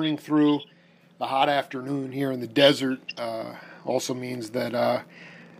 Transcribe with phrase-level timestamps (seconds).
[0.00, 0.60] burning through
[1.18, 3.52] the hot afternoon here in the desert uh,
[3.84, 5.04] also means that uh, I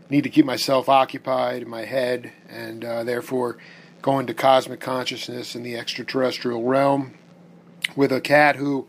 [0.08, 3.58] need to keep myself occupied in my head, and uh, therefore
[4.00, 7.18] going to cosmic consciousness in the extraterrestrial realm
[7.94, 8.88] with a cat who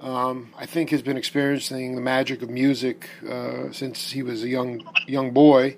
[0.00, 4.48] um, I think has been experiencing the magic of music uh, since he was a
[4.48, 5.76] young young boy.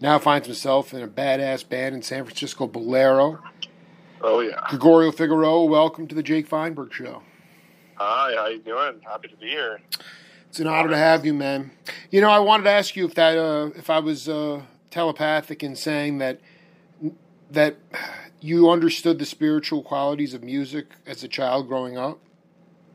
[0.00, 3.42] Now finds himself in a badass band in San Francisco, Bolero.
[4.22, 4.64] Oh yeah.
[4.70, 7.20] Gregorio Figueroa, welcome to the Jake Feinberg Show.
[8.02, 8.98] Hi, how you doing?
[9.06, 9.78] Happy to be here.
[10.48, 11.70] It's an honor to have you, man.
[12.10, 15.62] You know, I wanted to ask you if that uh, if I was uh, telepathic
[15.62, 16.40] in saying that
[17.50, 17.76] that
[18.40, 22.18] you understood the spiritual qualities of music as a child growing up.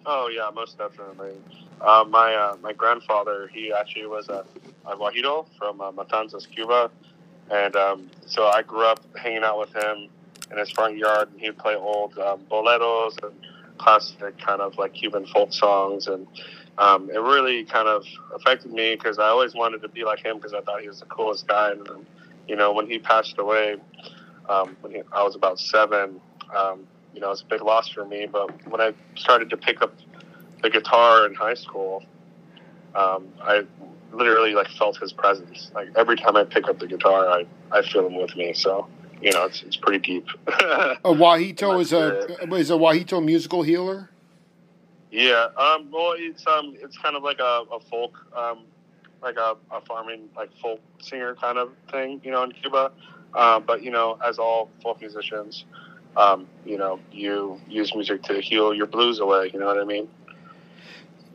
[0.08, 1.34] Oh yeah, most definitely.
[1.82, 4.44] Uh, my uh, my grandfather, he actually was a,
[4.88, 6.90] a guajiro from uh, Matanzas, Cuba,
[7.52, 10.10] and um, so I grew up hanging out with him
[10.50, 13.36] in his front yard, and he'd play old um, boleros and
[13.78, 16.28] classic kind of like Cuban folk songs, and
[16.78, 20.38] um, it really kind of affected me because I always wanted to be like him
[20.38, 22.06] because I thought he was the coolest guy, and um,
[22.48, 23.78] you know when he passed away,
[24.50, 26.22] um, when he, I was about seven.
[26.56, 28.28] Um, you know, it was a big loss for me.
[28.30, 29.94] But when I started to pick up
[30.62, 32.04] the guitar in high school,
[32.94, 33.64] um, I
[34.12, 35.72] literally like felt his presence.
[35.74, 38.54] Like every time I pick up the guitar, I, I feel him with me.
[38.54, 38.88] So
[39.22, 40.28] you know, it's it's pretty deep.
[40.48, 44.10] a Wahito is a is a Wahito musical healer.
[45.12, 48.64] Yeah, um, well, it's um, it's kind of like a, a folk, um,
[49.22, 52.92] like a, a farming like folk singer kind of thing, you know, in Cuba.
[53.34, 55.66] Uh, but you know, as all folk musicians,
[56.18, 59.50] um, you know, you use music to heal your blues away.
[59.54, 60.10] You know what I mean?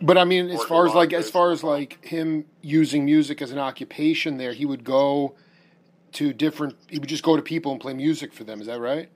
[0.03, 3.51] But I mean, as far as like as far as like him using music as
[3.51, 5.35] an occupation, there he would go
[6.13, 6.77] to different.
[6.89, 8.61] He would just go to people and play music for them.
[8.61, 9.09] Is that right?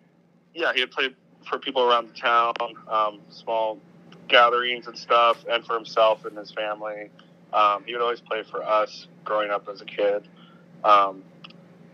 [0.55, 1.15] Yeah, he would play
[1.49, 2.55] for people around the town,
[2.89, 3.79] um, small
[4.29, 7.11] gatherings and stuff, and for himself and his family.
[7.53, 10.27] Um, he would always play for us growing up as a kid,
[10.83, 11.23] um,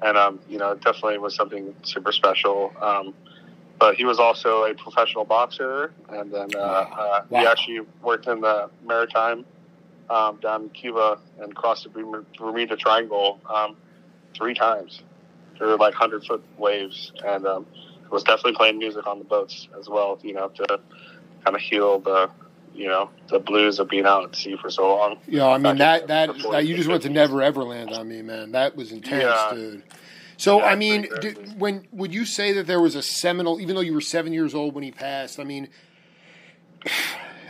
[0.02, 2.72] and um, you know, definitely was something super special.
[2.80, 3.14] Um,
[3.78, 7.40] but he was also a professional boxer, and then uh, uh, wow.
[7.40, 9.44] he actually worked in the maritime
[10.10, 13.76] um, down in Cuba and crossed the Bermuda Triangle um,
[14.40, 15.02] three times
[15.56, 17.66] through like hundred foot waves, and um,
[18.10, 20.18] was definitely playing music on the boats as well.
[20.22, 20.80] You know, to
[21.44, 22.30] kind of heal the
[22.74, 25.18] you know the blues of being out at sea for so long.
[25.28, 28.22] Yeah, I mean that that, that you just went to Never Ever Land on me,
[28.22, 28.52] man.
[28.52, 29.54] That was intense, yeah.
[29.54, 29.82] dude.
[30.36, 31.06] So yeah, I mean,
[31.58, 33.60] when would you say that there was a seminal?
[33.60, 35.68] Even though you were seven years old when he passed, I mean,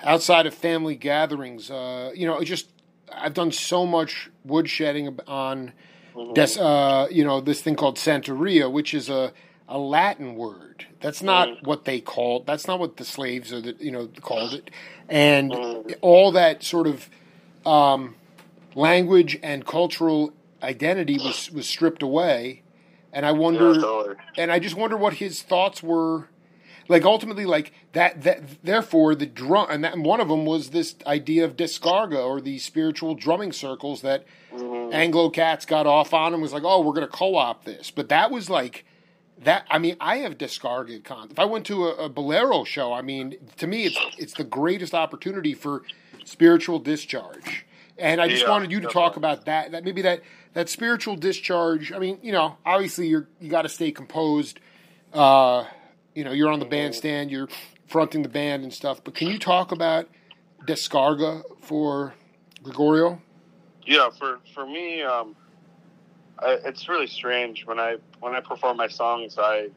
[0.03, 2.69] outside of family gatherings, uh, you know, just
[3.15, 5.72] I've done so much woodshedding on,
[6.21, 6.33] mm-hmm.
[6.35, 9.33] des, uh, you know, this thing called Santeria, which is a
[9.69, 10.87] a Latin word.
[11.01, 11.67] That's not mm-hmm.
[11.67, 12.47] what they called.
[12.47, 14.71] That's not what the slaves or the you know called it,
[15.09, 15.93] and mm-hmm.
[16.01, 17.09] all that sort of
[17.67, 18.17] um,
[18.75, 20.33] language and cultural
[20.63, 22.63] identity was was stripped away
[23.13, 26.29] and I wonder, yeah, and I just wonder what his thoughts were.
[26.91, 28.23] Like ultimately, like that.
[28.23, 32.19] That therefore, the drum, and, that, and one of them was this idea of descarga
[32.19, 34.93] or the spiritual drumming circles that mm-hmm.
[34.93, 37.93] Anglo cats got off on and was like, oh, we're going to co-op this.
[37.93, 38.84] But that was like
[39.39, 39.67] that.
[39.71, 41.28] I mean, I have descarga con.
[41.31, 44.43] If I went to a, a bolero show, I mean, to me, it's it's the
[44.43, 45.84] greatest opportunity for
[46.25, 47.67] spiritual discharge.
[47.99, 49.09] And I just yeah, wanted you to definitely.
[49.09, 49.71] talk about that.
[49.71, 50.22] That maybe that
[50.55, 51.93] that spiritual discharge.
[51.93, 54.59] I mean, you know, obviously you're you got to stay composed.
[55.12, 55.67] Uh,
[56.15, 57.48] you know, you're on the bandstand, you're
[57.88, 59.03] fronting the band and stuff.
[59.03, 60.09] But can you talk about
[60.66, 62.15] descarga for
[62.62, 63.21] Gregorio?
[63.87, 65.34] Yeah, for for me, um,
[66.38, 69.37] I, it's really strange when I when I perform my songs.
[69.38, 69.69] I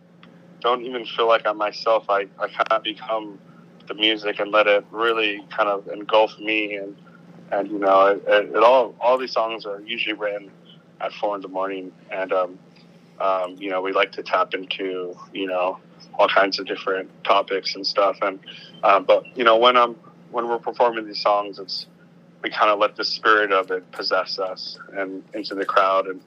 [0.60, 2.10] don't even feel like I'm myself.
[2.10, 3.40] I I kind of become
[3.88, 6.96] the music and let it really kind of engulf me and
[7.52, 10.52] and you know it, it, it all all these songs are usually written
[11.02, 12.60] at four in the morning, and um,
[13.20, 15.80] um, you know we like to tap into you know
[16.16, 18.18] all kinds of different topics and stuff.
[18.22, 18.40] And
[18.84, 19.96] um, but you know when I'm
[20.32, 21.88] when we're performing these songs, it's
[22.42, 26.22] we kind of let the spirit of it possess us and into the crowd, and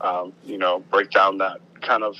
[0.00, 2.16] um, you know break down that kind of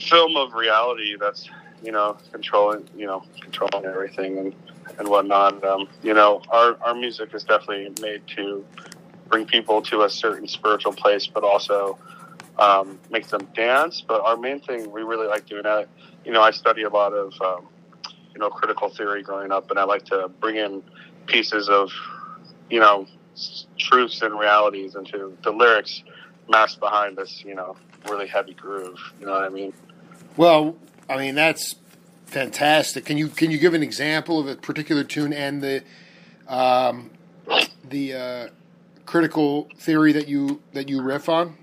[0.00, 1.48] film of reality that's
[1.82, 4.54] you know controlling you know controlling everything and
[4.98, 5.62] and whatnot.
[5.64, 8.64] Um, you know, our our music is definitely made to
[9.28, 11.98] bring people to a certain spiritual place, but also
[12.58, 14.02] um, make them dance.
[14.06, 15.88] But our main thing, we really like doing that.
[16.24, 17.68] You know, I study a lot of, um,
[18.32, 20.82] you know, critical theory growing up, and I like to bring in
[21.26, 21.90] pieces of,
[22.70, 23.06] you know,
[23.78, 26.02] truths and realities into the lyrics
[26.48, 27.76] masked behind this, you know,
[28.08, 28.98] really heavy groove.
[29.20, 29.72] You know what I mean?
[30.36, 30.76] Well,
[31.08, 31.74] I mean, that's
[32.26, 33.04] fantastic.
[33.04, 35.82] Can you can you give an example of a particular tune and the
[36.48, 37.10] um,
[37.88, 38.48] the uh,
[39.06, 41.56] critical theory that you that you riff on?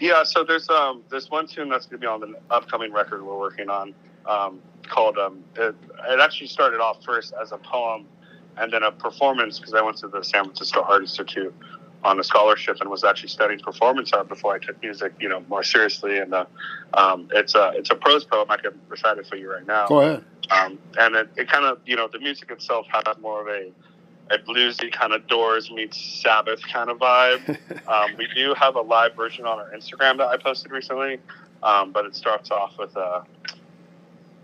[0.00, 3.24] Yeah, so there's um there's one tune that's going to be on the upcoming record
[3.24, 3.94] we're working on
[4.26, 5.74] um, called um it,
[6.10, 8.06] it actually started off first as a poem
[8.56, 11.54] and then a performance because I went to the San Francisco Art Institute
[12.04, 15.40] on a scholarship and was actually studying performance art before I took music, you know,
[15.48, 16.18] more seriously.
[16.18, 16.46] And uh,
[16.94, 18.50] um, it's a it's a prose poem.
[18.50, 19.86] I can recite it for you right now.
[19.88, 20.24] Go ahead.
[20.50, 23.70] Um, and it, it kind of, you know, the music itself has more of a
[24.30, 27.58] a bluesy kind of Doors meets Sabbath kind of vibe.
[27.88, 31.18] um, we do have a live version on our Instagram that I posted recently,
[31.62, 33.22] um, but it starts off with uh,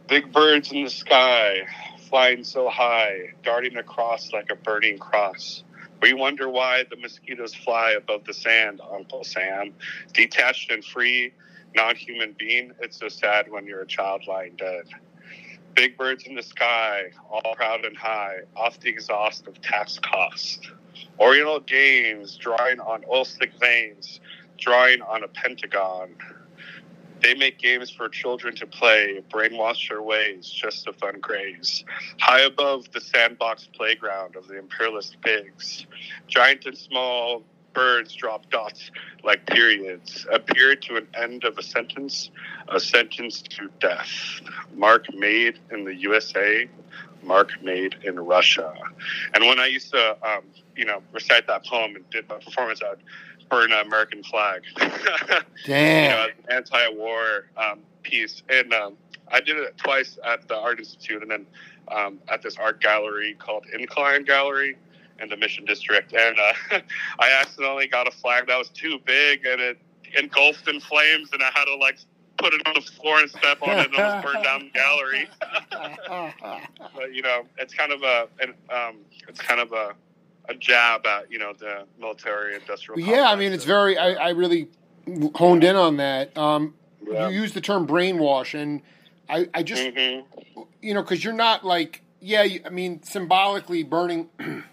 [0.09, 1.67] big birds in the sky,
[2.09, 5.63] flying so high, darting across like a burning cross.
[6.03, 9.73] We wonder why the mosquitoes fly above the sand, Uncle Sam.
[10.13, 11.33] Detached and free,
[11.75, 14.85] non human being, it's so sad when you're a child lying dead.
[15.75, 20.71] Big birds in the sky, all proud and high, off the exhaust of tax cost.
[21.19, 24.21] Oriental games, drawing on oil slick veins,
[24.56, 26.15] drawing on a pentagon.
[27.21, 31.85] They make games for children to play, brainwash their ways, just a fun craze.
[32.21, 35.87] High above the sandbox playground of the imperialist pigs,
[36.29, 37.43] giant and small
[37.75, 38.91] birds drop dots
[39.23, 40.26] like periods.
[40.32, 42.31] A period to an end of a sentence,
[42.69, 44.09] a sentence to death.
[44.75, 46.69] Mark made in the USA,
[47.23, 48.73] Mark made in Russia.
[49.35, 50.44] And when I used to, um,
[50.76, 52.99] you know, recite that poem and did my performance, I'd
[53.50, 54.62] burn an American flag.
[55.65, 56.05] Damn.
[56.05, 58.43] you know, anti-war um, piece.
[58.49, 58.97] And um,
[59.29, 61.47] I did it twice at the Art Institute and then
[61.88, 64.76] um, at this art gallery called Incline Gallery
[65.20, 66.12] in the Mission District.
[66.12, 66.81] And uh,
[67.19, 69.78] I accidentally got a flag that was too big and it
[70.16, 71.99] engulfed in flames and I had to like
[72.37, 75.28] put it on the floor and step on it and almost burn down the gallery.
[76.94, 78.96] but you know, it's kind of a, an, um,
[79.28, 79.94] it's kind of a,
[80.49, 83.00] a jab at you know the military industrial.
[83.00, 83.96] yeah, I mean, it's very.
[83.96, 84.69] I, I really
[85.34, 86.37] honed in on that.
[86.37, 86.75] Um,
[87.06, 87.28] Yeah.
[87.28, 88.82] You use the term brainwash, and
[89.28, 90.20] I, I just hmm
[90.82, 92.46] you know because you're not like yeah.
[92.64, 94.28] I mean, symbolically burning.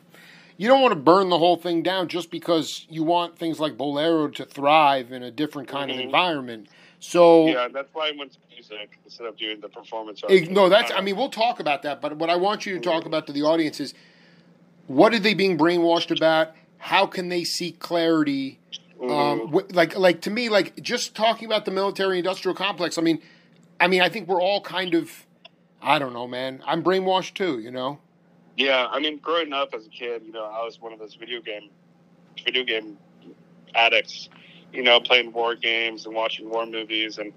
[0.58, 3.78] you don't want to burn the whole thing down just because you want things like
[3.78, 6.04] bolero to thrive in a different kind of Mhm.
[6.06, 6.68] environment.
[7.00, 10.22] So Yeah, that's why I went to music instead of doing the performance.
[10.24, 10.32] art.
[10.32, 10.92] Eh, no, that's.
[10.92, 12.00] I mean, we'll talk about that.
[12.02, 13.94] But what I want you to talk about to the audience is
[14.88, 16.50] what are they being brainwashed about?
[16.78, 18.60] How can they seek clarity?
[19.02, 22.98] Um, wh- like, like to me, like just talking about the military-industrial complex.
[23.00, 23.20] I mean,
[23.80, 25.26] I mean, I think we're all kind of.
[25.82, 26.62] I don't know, man.
[26.68, 27.58] I'm brainwashed too.
[27.60, 28.00] You know.
[28.58, 31.16] Yeah, I mean, growing up as a kid, you know, I was one of those
[31.16, 31.70] video game,
[32.44, 32.98] video game
[33.74, 34.30] addicts.
[34.74, 37.34] You know, playing war games and watching war movies, and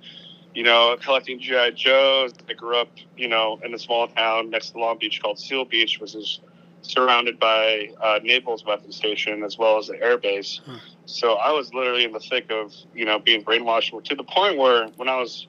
[0.55, 2.32] you know, collecting GI Joes.
[2.49, 5.64] I grew up, you know, in a small town next to Long Beach called Seal
[5.64, 6.40] Beach, which is
[6.82, 10.61] surrounded by uh, Naval weapons station as well as the air base.
[10.64, 10.76] Hmm.
[11.06, 14.58] So I was literally in the thick of, you know, being brainwashed to the point
[14.58, 15.49] where when I was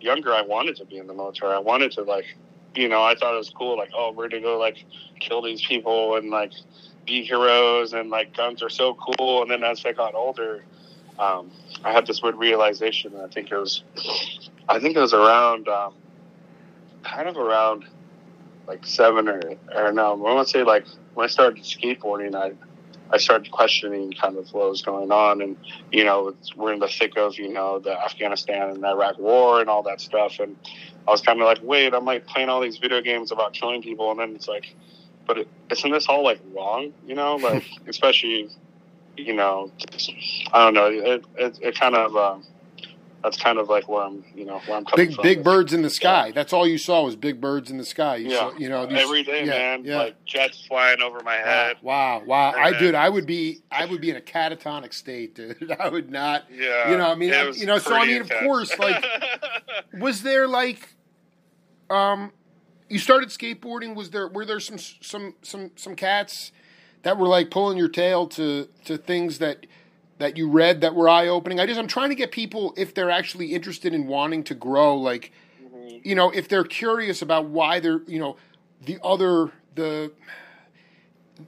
[0.00, 1.52] younger, I wanted to be in the military.
[1.52, 2.36] I wanted to like
[2.78, 3.76] you know, I thought it was cool.
[3.76, 4.84] Like, oh, we're gonna go like
[5.18, 6.52] kill these people and like
[7.06, 9.42] be heroes, and like guns are so cool.
[9.42, 10.64] And then as I got older,
[11.18, 11.50] um,
[11.84, 13.12] I had this weird realization.
[13.20, 13.82] I think it was,
[14.68, 15.94] I think it was around, um,
[17.02, 17.84] kind of around
[18.68, 19.40] like seven or
[19.74, 22.52] or no, I want to say like when I started skateboarding, I
[23.10, 25.56] I started questioning kind of what was going on, and
[25.90, 29.70] you know, we're in the thick of you know the Afghanistan and Iraq War and
[29.70, 30.56] all that stuff, and
[31.06, 33.82] I was kind of like, wait, I'm like playing all these video games about killing
[33.82, 34.74] people, and then it's like,
[35.26, 36.92] but it, isn't this all like wrong?
[37.06, 38.50] You know, like especially,
[39.16, 39.72] you know,
[40.52, 42.16] I don't know, it it, it kind of.
[42.16, 42.44] Um,
[43.22, 45.22] that's kind of like where I'm, you know, where I'm coming Big from.
[45.22, 46.30] big birds in the sky.
[46.32, 48.16] That's all you saw was big birds in the sky.
[48.16, 48.38] You Yeah.
[48.38, 49.84] saw, you know, these- every day, yeah, man.
[49.84, 49.96] Yeah.
[49.98, 51.76] Like jets flying over my head.
[51.82, 52.52] Wow, wow!
[52.56, 55.74] I dude, I would be, I would be in a catatonic state, dude.
[55.80, 56.44] I would not.
[56.52, 59.04] Yeah, You know, I mean, I- you know, so I mean, of course, like-
[60.00, 60.88] Was there like,
[61.90, 62.32] um,
[62.88, 63.94] you started skateboarding?
[63.94, 66.52] Was there were there some some some some cats
[67.02, 69.66] that were like pulling your tail to to things that
[70.18, 71.60] that you read that were eye opening?
[71.60, 74.96] I just I'm trying to get people if they're actually interested in wanting to grow,
[74.96, 75.32] like
[75.62, 76.00] Mhm.
[76.04, 78.36] you know, if they're curious about why they're, you know,
[78.84, 80.12] the other the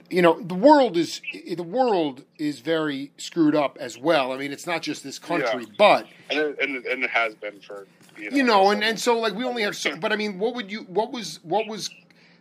[0.09, 1.21] you know, the world is
[1.55, 4.31] the world is very screwed up as well.
[4.31, 5.75] I mean, it's not just this country, Yeah.
[5.77, 7.87] but and, it, and, and it has been for
[8.17, 10.39] you know, you know, and, and so like we only have so but I mean,
[10.39, 11.89] what would you what was what was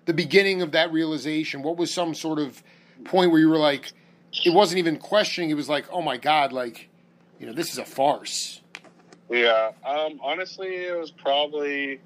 [0.06, 1.62] the beginning of that realization?
[1.62, 2.62] What was some sort of
[3.04, 3.92] point where you were like
[4.44, 6.88] it wasn't even questioning, it was like, "Oh my god, like,
[7.38, 8.60] you know, this is a farce."
[9.28, 9.70] Yeah.
[9.86, 12.00] Um, honestly, it was probably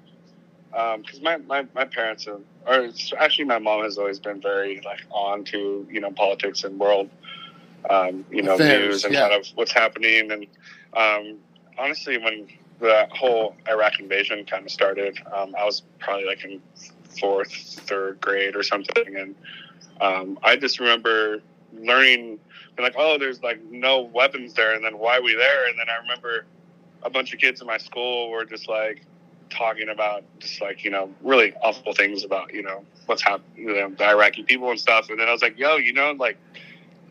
[0.71, 5.01] because my, my, my parents have, or actually my mom has always been very like
[5.09, 7.09] on to you know politics and world
[7.89, 9.29] um, you know Affairs, news and yeah.
[9.29, 10.47] kind of what's happening and
[10.95, 11.37] um,
[11.77, 12.47] honestly when
[12.79, 16.61] the whole Iraq invasion kind of started um, I was probably like in
[17.19, 19.35] fourth third grade or something and
[20.01, 21.39] um, I just remember
[21.83, 22.39] learning
[22.79, 25.67] like oh there's like no weapons there and then why are we there?
[25.67, 26.45] And then I remember
[27.03, 29.01] a bunch of kids in my school were just like
[29.49, 33.73] talking about just like you know really awful things about you know what's happening you
[33.73, 35.09] know the Iraqi people and stuff.
[35.09, 36.37] And then I was like yo you know like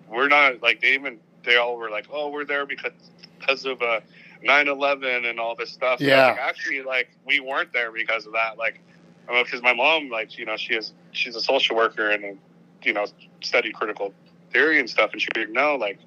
[0.08, 2.92] we're not like they even they all were like oh we're there because
[3.38, 4.00] because of uh
[4.44, 6.00] 9/11 and all this stuff.
[6.00, 6.32] And I was Yeah.
[6.32, 8.58] like, actually like we weren't there because of that.
[8.58, 8.80] Like
[9.26, 12.38] because my mom like you know she is she's a social worker and
[12.82, 13.06] you know
[13.42, 14.12] studied critical
[14.54, 15.98] theory and stuff and she would know like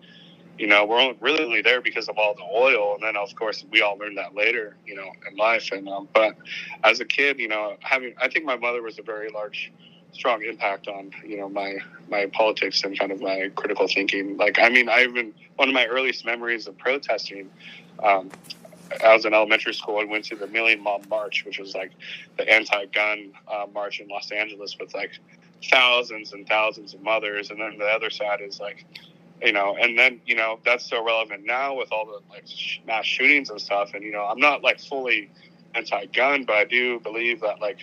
[0.57, 3.63] you know, we're really only there because of all the oil, and then of course
[3.71, 5.69] we all learned that later, you know, in life.
[5.71, 6.35] And um, but
[6.83, 9.71] as a kid, you know, having I think my mother was a very large,
[10.13, 11.77] strong impact on you know my
[12.09, 14.37] my politics and kind of my critical thinking.
[14.37, 17.49] Like I mean, I even one of my earliest memories of protesting.
[18.03, 18.29] Um,
[19.03, 21.91] I was in elementary school and went to the Million Mom March, which was like
[22.37, 25.11] the anti-gun uh, march in Los Angeles with like
[25.63, 28.85] thousands and thousands of mothers, and then the other side is like
[29.41, 32.79] you know, and then you know that's so relevant now with all the like sh-
[32.85, 33.93] mass shootings and stuff.
[33.93, 35.29] And you know, I'm not like fully
[35.75, 37.79] anti-gun, but I do believe that like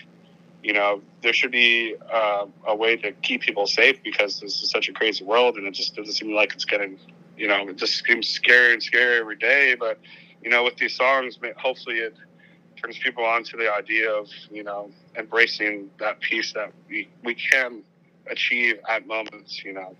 [0.62, 4.70] you know there should be uh, a way to keep people safe because this is
[4.70, 6.98] such a crazy world, and it just doesn't seem like it's getting
[7.36, 9.76] you know it just seems scary and scary every day.
[9.78, 10.00] But
[10.42, 12.14] you know, with these songs, hopefully it
[12.84, 17.34] turns people on to the idea of you know embracing that peace that we we
[17.34, 17.82] can
[18.30, 19.64] achieve at moments.
[19.64, 19.96] You know.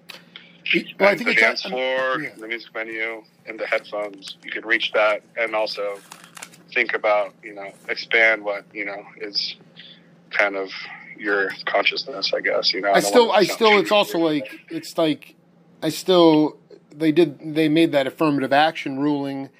[0.99, 2.31] Well, I think the dance floor, yeah.
[2.39, 4.39] the music venue, and the headphones.
[4.43, 5.99] You could reach that, and also
[6.73, 9.57] think about you know expand what you know is
[10.31, 10.71] kind of
[11.19, 12.33] your consciousness.
[12.33, 12.91] I guess you know.
[12.91, 15.35] I don't still, I still, it's also like, it's like,
[15.83, 16.57] I still,
[16.91, 19.51] they did, they made that affirmative action ruling,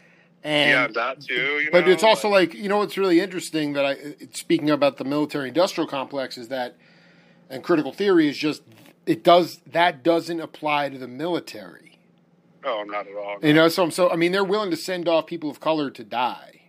[0.45, 1.69] and yeah, that too.
[1.73, 3.97] But know, it's also like you know what's really interesting that I
[4.33, 6.77] speaking about the military industrial complex is that
[7.51, 8.63] and critical theory is just
[9.07, 11.99] it does that doesn't apply to the military.
[12.65, 13.39] oh, not at all.
[13.43, 15.91] You know, so I'm so I mean they're willing to send off people of color
[15.91, 16.61] to die.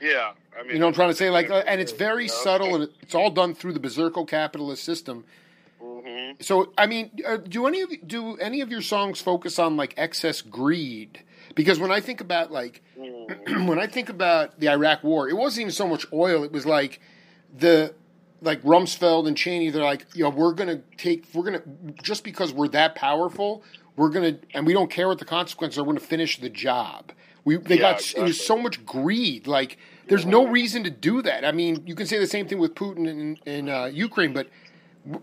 [0.00, 1.28] Yeah, I mean, You know what I'm trying to say?
[1.28, 5.24] Like, uh, and it's very subtle, and it's all done through the berserko capitalist system.
[5.82, 6.42] Mhm.
[6.42, 9.92] So, I mean, uh, do any of do any of your songs focus on like
[9.98, 11.22] excess greed?
[11.54, 13.19] Because when I think about like Mm.
[13.66, 16.44] when I think about the Iraq War, it wasn't even so much oil.
[16.44, 17.00] It was like
[17.56, 17.94] the
[18.42, 19.70] like Rumsfeld and Cheney.
[19.70, 21.62] They're like, you know, we're gonna take, we're gonna
[22.02, 23.62] just because we're that powerful,
[23.96, 25.82] we're gonna, and we don't care what the consequences are.
[25.82, 27.12] We're gonna finish the job.
[27.44, 29.46] We they Yeah, got it was so much greed.
[29.46, 29.78] Like,
[30.08, 31.44] there's no reason to do that.
[31.44, 34.48] I mean, you can say the same thing with Putin in, in uh, Ukraine, but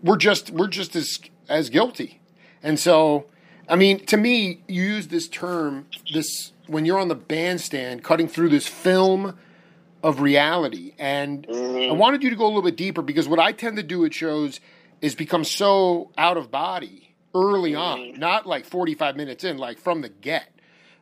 [0.02, 2.20] we're just we're just as as guilty.
[2.62, 3.26] And so,
[3.68, 8.28] I mean, to me, you use this term this when you're on the bandstand cutting
[8.28, 9.36] through this film
[10.02, 10.94] of reality.
[10.98, 11.98] And I mm-hmm.
[11.98, 14.14] wanted you to go a little bit deeper because what I tend to do at
[14.14, 14.60] shows
[15.00, 18.12] is become so out of body early mm-hmm.
[18.12, 20.48] on, not like 45 minutes in, like from the get,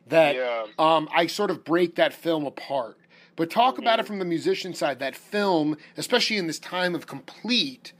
[0.07, 0.65] that Yeah.
[0.79, 2.97] um, I sort of break that film apart.
[3.35, 3.83] But talk mm-hmm.
[3.83, 7.93] about it from the musician side, that film, especially in this time of complete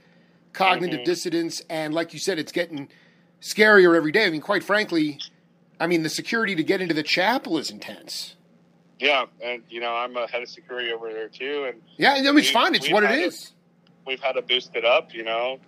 [0.52, 2.88] cognitive dissonance, and like you said, it's getting
[3.40, 4.26] scarier every day.
[4.26, 5.20] I mean, quite frankly,
[5.80, 8.34] I mean, the security to get into the chapel is intense.
[8.98, 12.22] Yeah, and you know, I'm a head of security over there too, and Yeah, I
[12.22, 12.74] mean, it's fine.
[12.74, 13.52] It's what it is.
[14.06, 15.14] we've had to boost it up.
[15.14, 15.60] You know,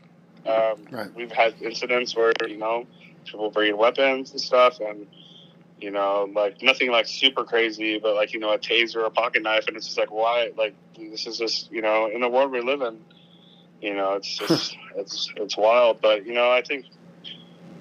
[0.46, 1.14] um, Right.
[1.14, 2.86] we've had incidents where you know
[3.24, 5.06] people bringing weapons and stuff, and
[5.80, 9.10] you know, like nothing like super crazy, but like you know, a taser, or a
[9.10, 10.50] pocket knife, and it's just like why?
[10.56, 12.98] Like this is just you know, in the world we live in,
[13.80, 16.00] you know, it's just it's it's wild.
[16.02, 16.86] But you know, I think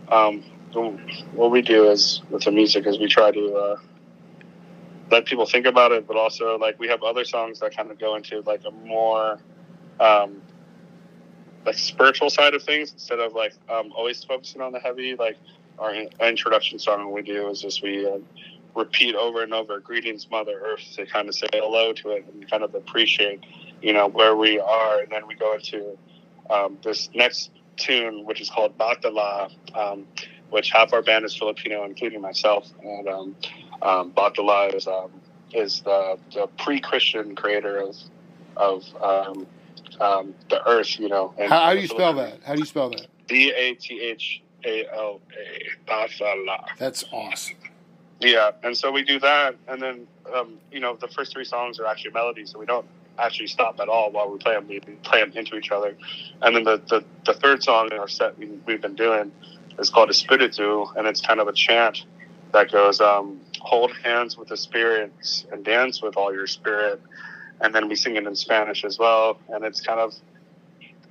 [0.09, 3.53] um, what we do is with the music is we try to.
[3.55, 3.77] Uh,
[5.11, 7.99] let people think about it, but also like we have other songs that kind of
[7.99, 9.39] go into like a more
[9.99, 10.41] um,
[11.65, 15.15] like spiritual side of things instead of like um, always focusing on the heavy.
[15.15, 15.38] Like
[15.77, 18.19] our in- introduction song we do is just we uh,
[18.75, 22.49] repeat over and over "Greetings, Mother Earth" to kind of say hello to it and
[22.49, 23.43] kind of appreciate
[23.81, 25.97] you know where we are, and then we go into
[26.49, 30.05] um, this next tune, which is called Bathala, um,
[30.49, 33.35] which half our band is Filipino, including myself, and um,
[33.81, 34.13] um,
[34.73, 35.11] is um,
[35.53, 37.95] is the, the pre-Christian creator of
[38.57, 39.47] of um,
[39.99, 41.33] um, the earth, you know.
[41.37, 42.39] And How, how do you spell that?
[42.45, 43.07] How do you spell that?
[43.27, 45.63] B A T H A L A.
[46.77, 47.55] That's awesome.
[48.19, 51.79] Yeah, and so we do that, and then um, you know the first three songs
[51.79, 52.85] are actually melodies, so we don't
[53.19, 54.67] actually stop at all while we play them.
[54.67, 55.95] We play them into each other.
[56.41, 59.31] And then the, the, the third song in our set we, we've been doing
[59.79, 62.05] is called Espiritu, and it's kind of a chant
[62.53, 67.01] that goes, um, hold hands with the spirits and dance with all your spirit.
[67.62, 69.39] And then we sing it in Spanish as well.
[69.50, 70.13] And it's kind of,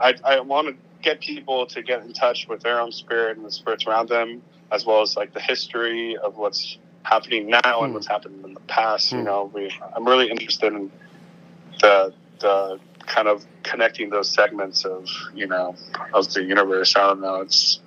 [0.00, 3.46] I, I want to get people to get in touch with their own spirit and
[3.46, 7.90] the spirits around them, as well as like the history of what's happening now and
[7.90, 7.94] Hmm.
[7.94, 9.12] what's happened in the past.
[9.12, 9.24] You Hmm.
[9.24, 10.90] know, we, I'm really interested in
[11.80, 15.76] the, the kind of connecting those segments of, you know,
[16.14, 16.96] of the universe.
[16.96, 17.36] I don't know.
[17.42, 17.80] It's,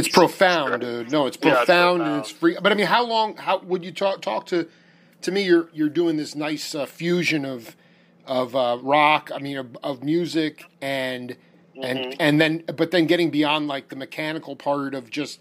[0.00, 1.10] It's profound, dude.
[1.12, 2.56] No, it's Yeah, it's profound and it's free.
[2.60, 3.36] But I mean, how long?
[3.36, 4.68] How would you talk talk to?
[5.22, 7.76] To me, you're you're doing this nice uh, fusion of
[8.26, 9.30] of uh, rock.
[9.34, 11.36] I mean, of, of music and
[11.82, 12.16] and Mhm.
[12.20, 15.40] and then, but then getting beyond like the mechanical part of just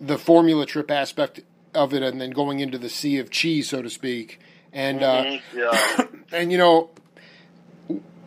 [0.00, 1.40] the formula trip aspect
[1.74, 4.40] of it, and then going into the sea of cheese, so to speak.
[4.72, 5.40] And uh, Mhm.
[5.54, 6.06] yeah.
[6.38, 6.90] and you know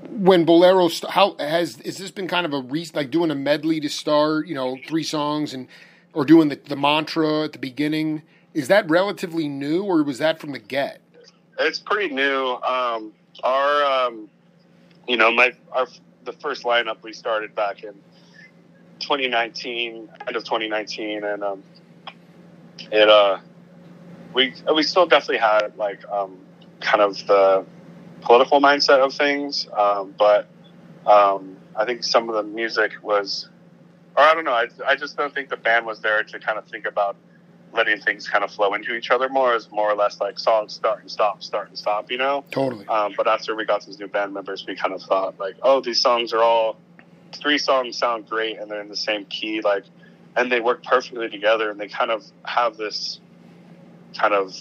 [0.09, 3.35] when bolero st- how has has this been kind of a re- like doing a
[3.35, 5.67] medley to start you know three songs and
[6.13, 8.21] or doing the, the mantra at the beginning
[8.53, 11.01] is that relatively new or was that from the get
[11.59, 12.57] It's pretty new.
[12.63, 14.29] Um, our, um,
[15.07, 15.87] you know, my our
[16.25, 17.93] the first lineup we started back in
[18.99, 21.63] 2019, end of 2019, and um,
[22.91, 23.39] it uh,
[24.33, 26.37] we we still definitely had like um,
[26.79, 27.65] kind of the
[28.21, 30.47] political mindset of things, um, but
[31.05, 33.49] um, I think some of the music was,
[34.15, 36.57] or I don't know, I I just don't think the band was there to kind
[36.57, 37.15] of think about
[37.73, 39.55] letting things kind of flow into each other more.
[39.55, 42.43] It's more or less like songs start and stop, start and stop, you know.
[42.51, 45.55] totally Um, but after we got these new band members, we kind of thought like,
[45.61, 46.77] oh, these songs are all
[47.33, 49.85] three songs sound great and they're in the same key, like,
[50.35, 53.19] and they work perfectly together and they kind of have this
[54.17, 54.53] kind of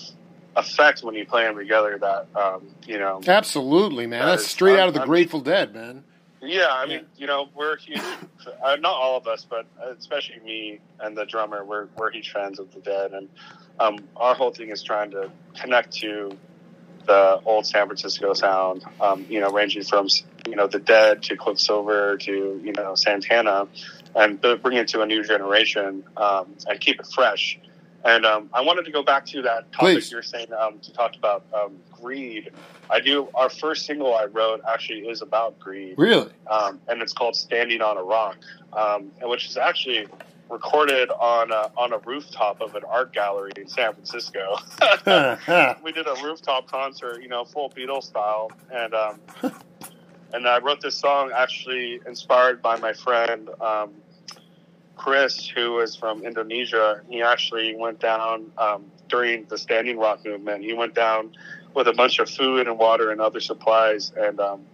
[0.56, 3.20] effect when you play them together that um, you know.
[3.26, 6.04] absolutely man That that's is- straight I'm- out of the I'm- grateful dead man
[6.42, 8.00] Yeah, I mean, you know, we're huge.
[8.64, 9.66] Uh, not all of us, but
[9.98, 11.62] especially me and the drummer.
[11.66, 13.28] We're we're huge fans of the Dead, and
[13.78, 16.32] um, our whole thing is trying to connect to
[17.06, 18.84] the old San Francisco sound.
[19.02, 20.08] Um, you know, ranging from
[20.48, 22.32] you know the Dead to Quicksilver to
[22.64, 23.68] you know Santana,
[24.16, 27.58] and bring it to a new generation um, and keep it fresh.
[28.04, 30.10] And um, I wanted to go back to that topic Please.
[30.10, 32.50] you were saying um, to talk about um, greed.
[32.88, 33.28] I do.
[33.34, 37.82] Our first single I wrote actually is about greed really um, and it's called "Standing
[37.82, 38.38] on a Rock,"
[38.72, 40.06] um, and which is actually
[40.50, 44.56] recorded on a, on a rooftop of an art gallery in San Francisco.
[45.82, 49.20] we did a rooftop concert, you know, full Beatles style, and um,
[50.32, 53.94] and I wrote this song actually inspired by my friend um,
[55.00, 57.00] Chris, who is from Indonesia.
[57.08, 60.62] He actually went down um, during the Standing Rock movement.
[60.62, 61.34] He went down
[61.74, 64.66] with a bunch of food and water and other supplies, and um,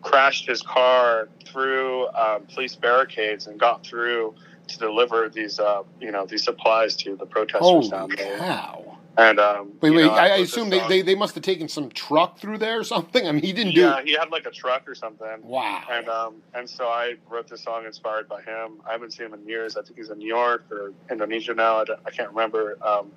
[0.00, 4.34] crashed his car through um, police barricades and got through
[4.68, 8.38] to deliver these, uh, you know, these supplies to the protesters holy down there.
[8.38, 11.68] cow And um, wait wait know, I, I assume they, they, they must have taken
[11.68, 14.30] some truck through there or something i mean he didn't yeah, do Yeah, he had
[14.30, 15.42] like a truck or something.
[15.42, 18.80] wow And um, and so I wrote this song inspired by him.
[18.88, 19.76] I haven't seen him in years.
[19.76, 21.76] I think he's in New York or Indonesia now.
[21.76, 22.76] I, I can't remember.
[22.82, 23.12] Um,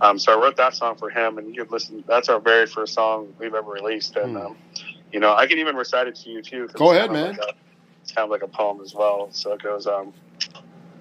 [0.00, 2.02] um, so I wrote that song for him, and you could listen.
[2.06, 4.46] That's our very first song we've ever released, and Hmm.
[4.46, 4.56] um,
[5.12, 6.68] you know I can even recite it to you too.
[6.68, 7.32] Go ahead, man.
[7.32, 7.52] Like a,
[8.02, 9.28] it's kind of like a poem as well.
[9.32, 9.86] So it goes.
[9.86, 10.14] Um,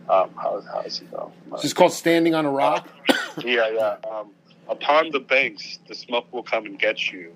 [0.10, 1.32] um, how, how does it go?
[1.52, 2.88] this is called standing on a rock
[3.44, 3.96] Yeah, yeah.
[4.10, 4.32] Um,
[4.68, 7.34] upon the banks, the smoke will come and get you.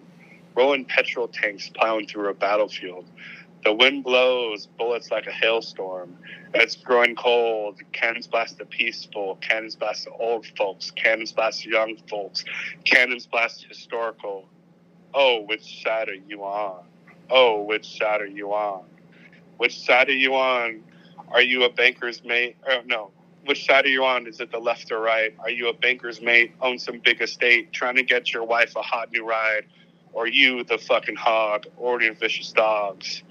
[0.56, 3.06] Rolling petrol tanks plowing through a battlefield.
[3.64, 6.18] The wind blows, bullets like a hailstorm.
[6.54, 7.80] It's growing cold.
[7.94, 9.38] Cannons blast the peaceful.
[9.42, 10.92] Cannons blast the old folks.
[10.92, 12.44] Cannons blast the young folks.
[12.84, 14.50] Cannons blast historical.
[15.14, 16.84] Oh, which side are you on?
[17.30, 18.84] Oh, which side are you on?
[19.58, 20.84] Which side are you on?
[21.34, 22.56] Are you a banker's mate?
[22.70, 23.12] Oh, no,
[23.46, 24.28] which side are you on?
[24.28, 25.36] Is it the left or right?
[25.40, 28.82] Are you a banker's mate, own some big estate, trying to get your wife a
[28.82, 29.66] hot new ride?
[30.14, 33.24] Or you, the fucking hog, ordering vicious dogs?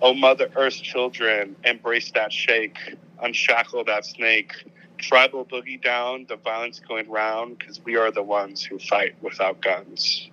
[0.00, 2.78] Oh, Mother Earth's children, embrace that shake,
[3.20, 4.52] unshackle that snake.
[4.98, 9.60] Tribal boogie down, the violence going round, because we are the ones who fight without
[9.60, 10.30] guns.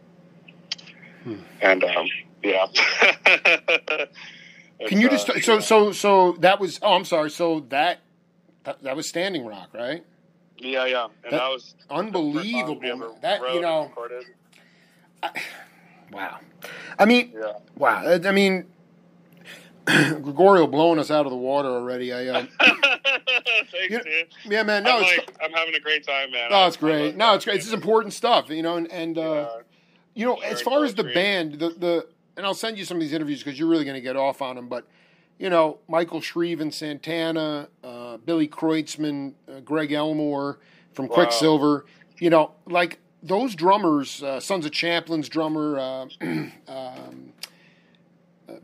[1.24, 1.36] Hmm.
[1.62, 2.08] And, um,
[2.44, 2.68] yeah.
[4.88, 8.00] Can you just uh, so so so that was oh I'm sorry so that
[8.64, 10.04] that, that was Standing Rock right
[10.58, 11.06] Yeah, yeah.
[11.06, 13.18] And That- that, was the first song unbelievable we ever man.
[13.22, 14.24] that you know recorded.
[16.12, 16.40] wow
[16.98, 17.54] I mean Yeah.
[17.76, 18.66] wow I I mean
[19.86, 24.28] Gregorio blowing us out of the water already I um, Thanks, Yeah, dude.
[24.46, 26.52] yeah man no I'm, it's like, I'm having a great time, man.
[26.52, 28.92] no it's I- I great no it's great this is important stuff you know and,
[28.92, 29.48] and uh, Yeah.
[30.14, 32.08] you know as far as the band the the
[32.40, 34.42] and I'll send you some of these interviews because you're really going to get off
[34.42, 34.70] on them.
[34.70, 34.88] But
[35.40, 40.58] you know, Michael Shrieve and Santana, uh, Billy Kreutzmann, uh, Greg Elmore
[40.94, 41.16] from wow.
[41.16, 41.86] Quicksilver.
[42.18, 46.06] You know, like those drummers, uh, Sons of Champlin's drummer, uh,
[46.70, 47.34] um,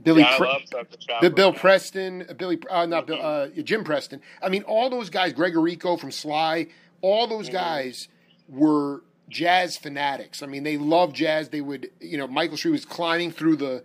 [0.01, 4.21] Billy, yeah, Pre- Bill Preston, Billy, uh, not Bill, uh, Jim Preston.
[4.41, 6.67] I mean, all those guys, Greg Errico from Sly,
[7.01, 7.57] all those mm-hmm.
[7.57, 8.07] guys
[8.47, 10.43] were jazz fanatics.
[10.43, 11.49] I mean, they love jazz.
[11.49, 13.83] They would, you know, Michael Shrieve was climbing through the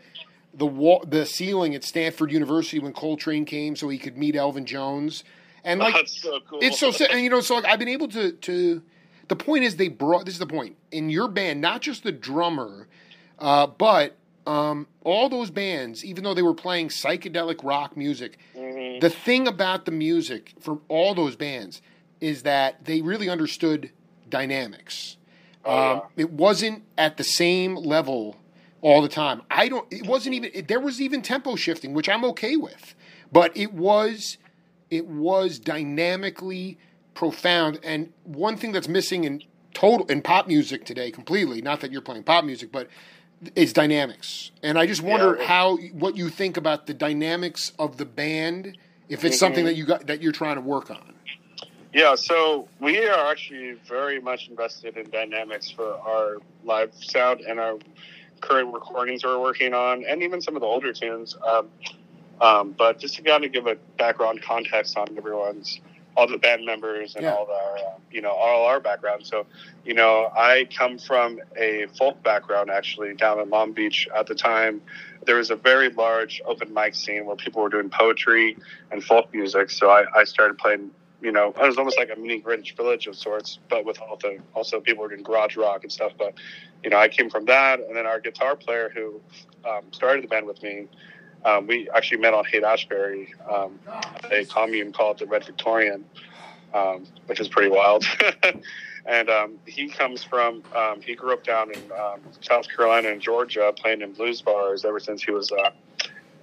[0.52, 4.66] the wall, the ceiling at Stanford University when Coltrane came, so he could meet Elvin
[4.66, 5.22] Jones.
[5.64, 6.58] And like, That's so cool.
[6.62, 8.82] it's so, and you know, so like I've been able to to.
[9.28, 10.24] The point is, they brought.
[10.24, 12.88] This is the point in your band, not just the drummer,
[13.38, 18.98] uh, but um, all those bands, even though they were playing psychedelic rock music, mm-hmm.
[18.98, 21.80] the thing about the music from all those bands
[22.20, 23.90] is that they really understood
[24.28, 25.16] dynamics.
[25.64, 28.36] Oh, um, It wasn't at the same level
[28.80, 29.42] all the time.
[29.50, 29.86] I don't.
[29.92, 30.50] It wasn't even.
[30.54, 32.94] It, there was even tempo shifting, which I'm okay with,
[33.32, 34.38] but it was
[34.90, 36.78] it was dynamically
[37.14, 37.80] profound.
[37.82, 39.42] And one thing that's missing in
[39.74, 41.62] total in pop music today, completely.
[41.62, 42.88] Not that you're playing pop music, but
[43.54, 44.50] is dynamics.
[44.62, 48.76] And I just wonder yeah, how what you think about the dynamics of the band,
[49.08, 49.38] if it's mm-hmm.
[49.38, 51.14] something that you got that you're trying to work on.
[51.92, 57.58] Yeah, so we are actually very much invested in dynamics for our live sound and
[57.58, 57.78] our
[58.40, 61.36] current recordings we're working on, and even some of the older tunes.
[61.46, 61.68] Um,
[62.40, 65.80] um, but just to kind of give a background context on everyone's
[66.16, 67.34] all the band members and yeah.
[67.34, 69.24] all our, uh, you know, all our background.
[69.26, 69.46] So,
[69.84, 74.34] you know, I come from a folk background actually down in Long Beach at the
[74.34, 74.82] time.
[75.24, 78.56] There was a very large open mic scene where people were doing poetry
[78.90, 79.70] and folk music.
[79.70, 80.90] So I, I started playing,
[81.22, 84.16] you know, it was almost like a mini Greenwich Village of sorts, but with all
[84.16, 86.12] the, also people were doing garage rock and stuff.
[86.18, 86.34] But,
[86.82, 87.80] you know, I came from that.
[87.80, 89.20] And then our guitar player who
[89.68, 90.88] um, started the band with me,
[91.44, 93.78] um, we actually met on Haight Ashbury, um,
[94.30, 96.04] a commune called the Red Victorian,
[96.74, 98.04] um, which is pretty wild.
[99.06, 101.80] and um, he comes from, um, he grew up down in
[102.40, 105.70] South Carolina and Georgia playing in blues bars ever since he was uh,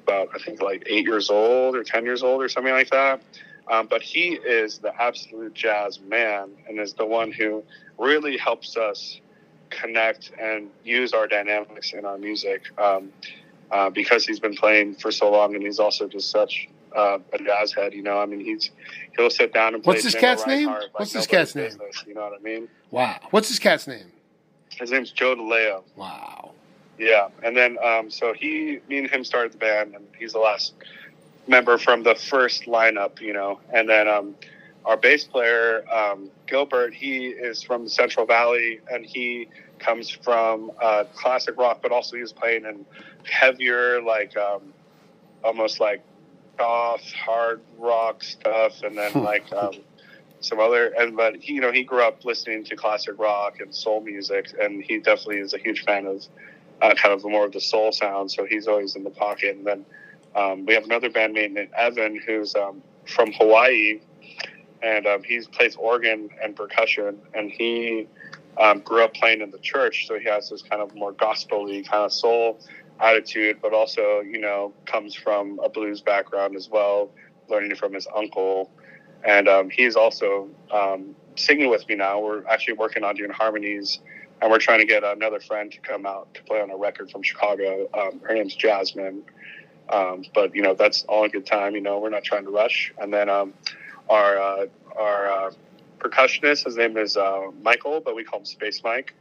[0.04, 3.22] about, I think, like eight years old or 10 years old or something like that.
[3.68, 7.64] But he is the absolute jazz man and is the one who
[7.98, 9.20] really helps us
[9.70, 12.64] connect and use our dynamics in our music.
[12.80, 13.12] Um,
[13.72, 17.38] uh, because he's been playing for so long, and he's also just such uh, a
[17.38, 17.94] jazz head.
[17.94, 18.72] You know, I mean, he's
[19.18, 19.94] he'll sit down and play.
[19.94, 20.68] What's this cat's name?
[20.68, 21.92] Like What's this cat's business, name?
[22.08, 22.70] You know what I mean?
[22.92, 23.20] Wow.
[23.32, 24.12] What's this cat's name?
[24.70, 25.84] His name's Joe DeLeo.
[25.96, 26.52] Wow.
[26.98, 30.40] Yeah, and then um, so he, me and him started the band, and he's the
[30.40, 30.74] last
[31.48, 33.22] member from the first lineup.
[33.22, 34.36] You know, and then um,
[34.86, 41.04] our bass player um, Gilbert, he is from Central Valley, and he comes from uh,
[41.14, 42.86] classic rock, but also he was playing in
[43.30, 44.74] heavier, like um,
[45.44, 46.02] almost like
[46.58, 49.74] goth, hard rock stuff, and then like um,
[50.40, 50.88] some other.
[50.98, 54.54] And but he, you know, he grew up listening to classic rock and soul music,
[54.60, 56.26] and he definitely is a huge fan of
[56.82, 58.32] uh, kind of more of the soul sound.
[58.32, 59.58] So he's always in the pocket.
[59.58, 59.86] And then
[60.36, 64.02] um, we have another bandmate named Evan, who's um, from Hawaii,
[64.82, 68.08] and um, he plays organ and percussion, and he
[68.58, 71.84] um, grew up playing in the church, so he has this kind of more gospel-y
[71.90, 72.60] kind of soul
[73.00, 77.12] attitude, but also, you know, comes from a blues background as well,
[77.50, 78.72] learning from his uncle.
[79.24, 82.20] And um, he's also um, singing with me now.
[82.20, 84.00] We're actually working on doing harmonies,
[84.42, 87.12] and we're trying to get another friend to come out to play on a record
[87.12, 87.88] from Chicago.
[87.94, 89.24] Um, her name's Jasmine.
[89.90, 91.76] Um, but you know that's all in good time.
[91.76, 92.94] You know we're not trying to rush.
[92.98, 93.54] And then um,
[94.10, 94.66] our uh,
[94.98, 95.52] our uh,
[96.00, 99.14] percussionist, his name is uh, Michael, but we call him Space Mike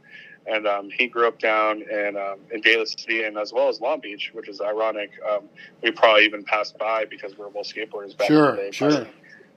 [0.47, 3.81] and um, he grew up down in um, in Daly City and as well as
[3.81, 5.11] Long Beach, which is ironic.
[5.29, 5.49] Um,
[5.83, 8.71] we probably even passed by because we are both skateboarders back sure, in the day.
[8.71, 9.07] Sure,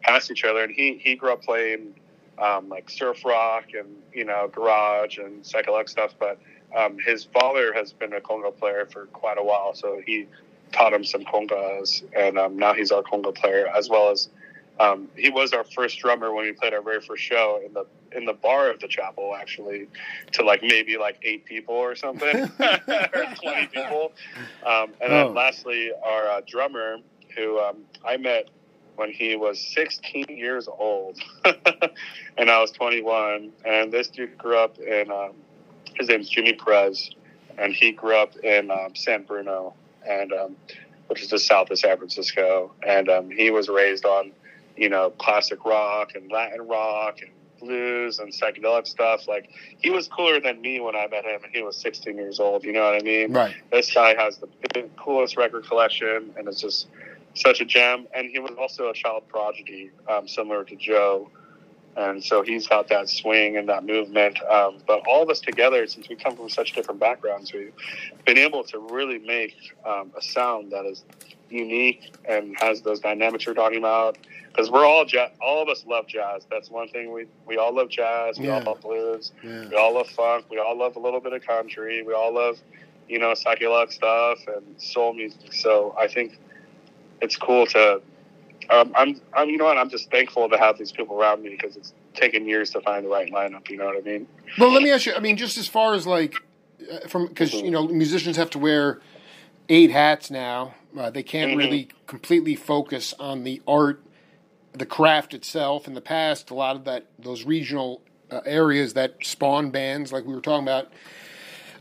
[0.02, 1.94] Passed each other, and he he grew up playing
[2.38, 6.14] um, like surf rock and you know garage and psychedelic stuff.
[6.18, 6.38] But
[6.76, 10.26] um, his father has been a conga player for quite a while, so he
[10.72, 14.28] taught him some congas, and um, now he's our conga player as well as
[14.80, 17.84] um, he was our first drummer when we played our very first show in the
[18.12, 19.86] in the bar of the chapel, actually,
[20.32, 24.12] to like maybe like eight people or something, or twenty people.
[24.66, 25.32] Um, and then oh.
[25.32, 26.96] lastly, our uh, drummer,
[27.36, 28.48] who um, I met
[28.96, 31.18] when he was 16 years old,
[32.36, 33.50] and I was 21.
[33.64, 35.32] And this dude grew up in um,
[35.94, 37.10] his name's Jimmy Perez,
[37.56, 39.74] and he grew up in um, San Bruno,
[40.08, 40.56] and um,
[41.08, 42.72] which is just south of San Francisco.
[42.86, 44.32] And um, he was raised on
[44.80, 49.28] you know, classic rock and Latin rock and blues and psychedelic stuff.
[49.28, 52.40] Like he was cooler than me when I met him, and he was 16 years
[52.40, 52.64] old.
[52.64, 53.32] You know what I mean?
[53.32, 53.54] Right.
[53.70, 54.48] This guy has the
[54.96, 56.88] coolest record collection, and it's just
[57.34, 58.06] such a gem.
[58.14, 61.30] And he was also a child prodigy, um, similar to Joe.
[61.96, 64.38] And so he's got that swing and that movement.
[64.44, 67.72] Um, but all of us together, since we come from such different backgrounds, we've
[68.24, 71.04] been able to really make um, a sound that is
[71.50, 74.18] unique and has those dynamics you're talking about.
[74.48, 76.44] Because we're all jazz, all of us love jazz.
[76.50, 78.38] That's one thing we we all love jazz.
[78.38, 78.58] We Yeah.
[78.58, 79.32] all love blues.
[79.42, 79.68] Yeah.
[79.68, 80.46] We all love funk.
[80.50, 82.02] We all love a little bit of country.
[82.02, 82.58] We all love,
[83.08, 85.52] you know, psychedelic stuff and soul music.
[85.52, 86.38] So I think
[87.20, 88.00] it's cool to.
[88.70, 89.78] Um, I'm, I'm, you know what?
[89.78, 93.04] I'm just thankful to have these people around me because it's taken years to find
[93.04, 93.68] the right lineup.
[93.68, 94.26] You know what I mean?
[94.58, 95.14] Well, let me ask you.
[95.14, 96.36] I mean, just as far as like
[96.90, 99.00] uh, from because you know musicians have to wear
[99.68, 100.74] eight hats now.
[100.96, 101.56] Uh, they can't Mhm.
[101.56, 104.02] really completely focus on the art,
[104.72, 105.86] the craft itself.
[105.86, 110.24] In the past, a lot of that those regional uh, areas that spawn bands, like
[110.24, 110.88] we were talking about.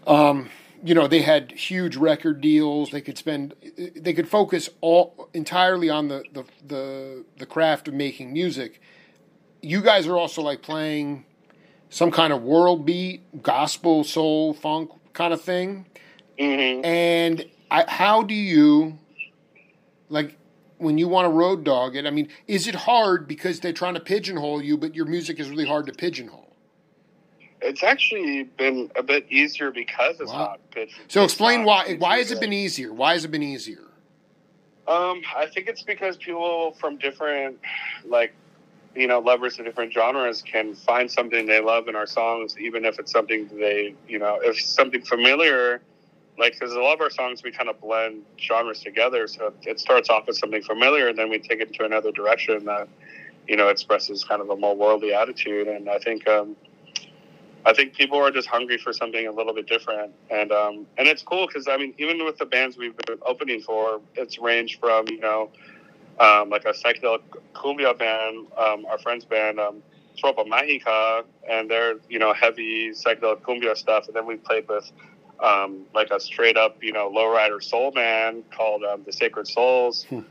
[0.07, 0.49] Um,
[0.83, 2.91] you know, they had huge record deals.
[2.91, 3.53] They could spend,
[3.95, 8.81] they could focus all entirely on the the the, the craft of making music.
[9.61, 11.25] You guys are also like playing
[11.89, 15.85] some kind of world beat, gospel, soul, funk kind of thing.
[16.37, 16.85] Mm-hmm.
[16.85, 18.97] And I, how do you,
[20.07, 20.37] like,
[20.77, 22.05] when you want to road dog it?
[22.05, 25.49] I mean, is it hard because they're trying to pigeonhole you, but your music is
[25.49, 26.48] really hard to pigeonhole?
[27.61, 30.39] It's actually been a bit easier because it's Wow.
[30.39, 30.95] not pitch.
[31.07, 31.95] So explain why.
[31.95, 32.93] Why has it been easier?
[32.93, 33.83] Why has it been easier?
[34.87, 37.59] Um, I think it's because people from different,
[38.05, 38.33] like,
[38.95, 42.85] you know, lovers of different genres can find something they love in our songs, even
[42.85, 45.81] if it's something they, you know, if something familiar,
[46.39, 49.27] like, because a lot of our songs we kind of blend genres together.
[49.27, 52.65] So it starts off as something familiar, and then we take it to another direction
[52.65, 52.87] that,
[53.47, 55.67] you know, expresses kind of a more worldly attitude.
[55.67, 56.55] And I think, um,
[57.65, 61.07] I think people are just hungry for something a little bit different, and um, and
[61.07, 64.79] it's cool because I mean, even with the bands we've been opening for, it's ranged
[64.79, 65.49] from you know,
[66.19, 67.21] um, like a psychedelic
[67.53, 69.83] cumbia band, um, our friend's band, um,
[70.21, 74.89] Tropa Mágica, and they're you know heavy psychedelic cumbia stuff, and then we played with
[75.41, 80.05] um, like a straight up you know lowrider soul band called um, the Sacred Souls.
[80.05, 80.21] Hmm.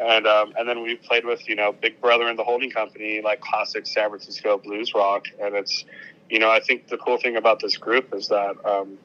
[0.00, 3.20] And um, and then we played with you know Big Brother and the Holding Company,
[3.20, 5.84] like classic San Francisco blues rock, and it's
[6.30, 8.98] you know, I think the cool thing about this group is that um,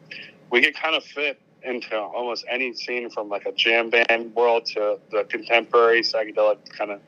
[0.52, 4.66] we can kind of fit into almost any scene from like a jam band world
[4.66, 7.02] to the contemporary psychedelic kind of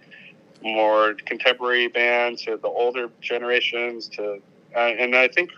[0.62, 4.42] more contemporary band to the older generations to,
[4.76, 5.52] uh, and I think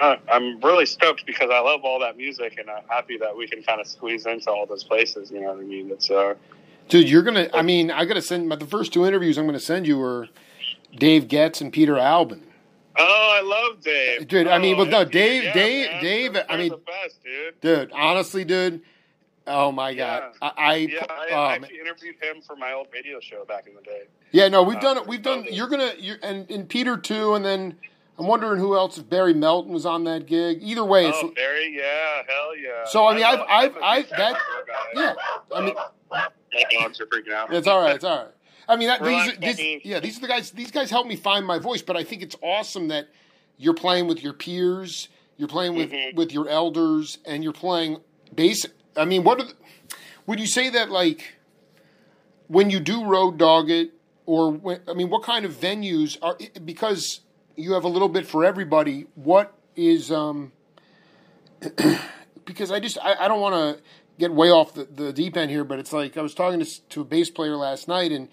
[0.00, 3.48] uh, I'm really stoked because I love all that music and I'm happy that we
[3.48, 5.32] can kind of squeeze into all those places.
[5.32, 5.90] You know what I mean?
[5.90, 6.34] It's uh,
[6.90, 7.48] Dude, you're gonna.
[7.54, 8.48] I mean, I gotta send.
[8.48, 10.28] But the first two interviews I'm gonna send you are
[10.92, 12.42] Dave Getz and Peter Albin.
[13.00, 16.02] Oh, I love Dave, Dude, I mean, Oh, well, no, Dave- yeah, Dave- man.
[16.02, 17.60] Dave, Those I mean- the best, dude.
[17.60, 18.82] Dude, honestly, dude.
[19.46, 22.86] Oh my god, I, I, Yeah, I, oh, I actually interviewed him for my old
[22.92, 24.02] radio show back in the day.
[24.32, 24.46] yeah.
[24.48, 25.06] No, we've uh, done it.
[25.08, 25.44] We've done.
[25.50, 25.92] You're gonna.
[25.98, 27.74] You're and, and Peter too, and then
[28.18, 28.98] I'm wondering who else.
[28.98, 30.58] If Barry Melton was on that gig.
[30.62, 32.84] Either way, it's, Oh, Barry, yeah, hell yeah.
[32.84, 34.36] So, I mean, I've- I've- I'm a I've- that-
[34.94, 35.14] yeah.
[35.52, 35.74] I mean,
[36.12, 36.28] My
[36.78, 37.52] dogs are freaking out.
[37.52, 37.94] It's all right.
[37.96, 38.28] It's all right.
[38.68, 40.50] I mean, that, these, are- yeah, these are the guys.
[40.52, 41.82] These guys help me find my voice.
[41.82, 43.08] But I think it's awesome that
[43.58, 46.14] you're playing with your peers, you're playing with Mhm.
[46.14, 47.98] with your elders, and you're playing
[48.34, 48.72] basic.
[48.96, 49.54] I mean, what are the,
[50.26, 51.34] would you say that like
[52.48, 53.90] when you do road dog it,
[54.26, 57.20] or when, I mean, what kind of venues are because
[57.56, 59.06] you have a little bit for everybody.
[59.14, 60.52] What is um
[62.44, 63.82] because I just I, I don't want to
[64.18, 66.88] get way off the, the deep end here, but it's like I was talking to,
[66.90, 68.28] to a bass player last night, and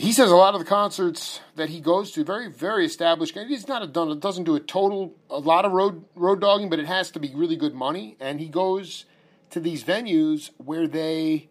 [0.00, 3.36] he says a lot of the concerts that he goes to very very established.
[3.36, 6.70] He's not a done it doesn't do a total a lot of road road dogging,
[6.70, 9.04] but it has to be really good money, and he goes
[9.50, 11.50] to these venues where they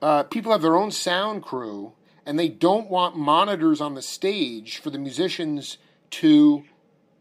[0.00, 1.92] uh, people have their own sound crew,
[2.24, 5.76] and they don't want monitors on the stage for the musicians
[6.10, 6.64] to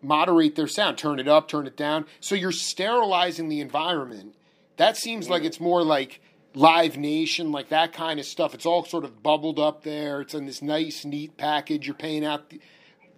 [0.02, 2.06] moderate their sound, turn it up, turn it down.
[2.22, 4.36] So you're sterilizing the environment.
[4.78, 6.22] That seems like it's more like
[6.54, 8.54] Live Nation, like that kind of stuff.
[8.54, 10.22] It's all sort of bubbled up there.
[10.22, 11.86] It's in this nice, neat package.
[11.86, 12.60] You're paying out, the,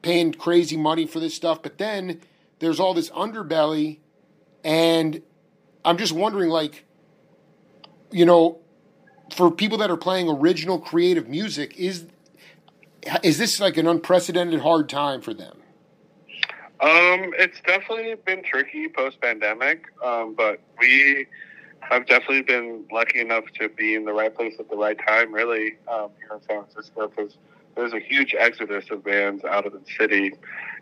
[0.02, 2.22] paying crazy money for this stuff, but then
[2.60, 4.00] there's all this underbelly,
[4.64, 5.22] and
[5.86, 6.86] I'm just wondering, like,
[8.12, 8.60] you know,
[9.34, 12.06] for people that are playing original creative music, is
[13.24, 15.56] is this like an unprecedented hard time for them?
[16.82, 21.28] Um, it's definitely been tricky post pandemic, um, but we
[21.90, 25.34] have definitely been lucky enough to be in the right place at the right time,
[25.34, 27.38] really, um, here in San Francisco, because
[27.76, 30.34] there's a huge exodus of bands out of the city,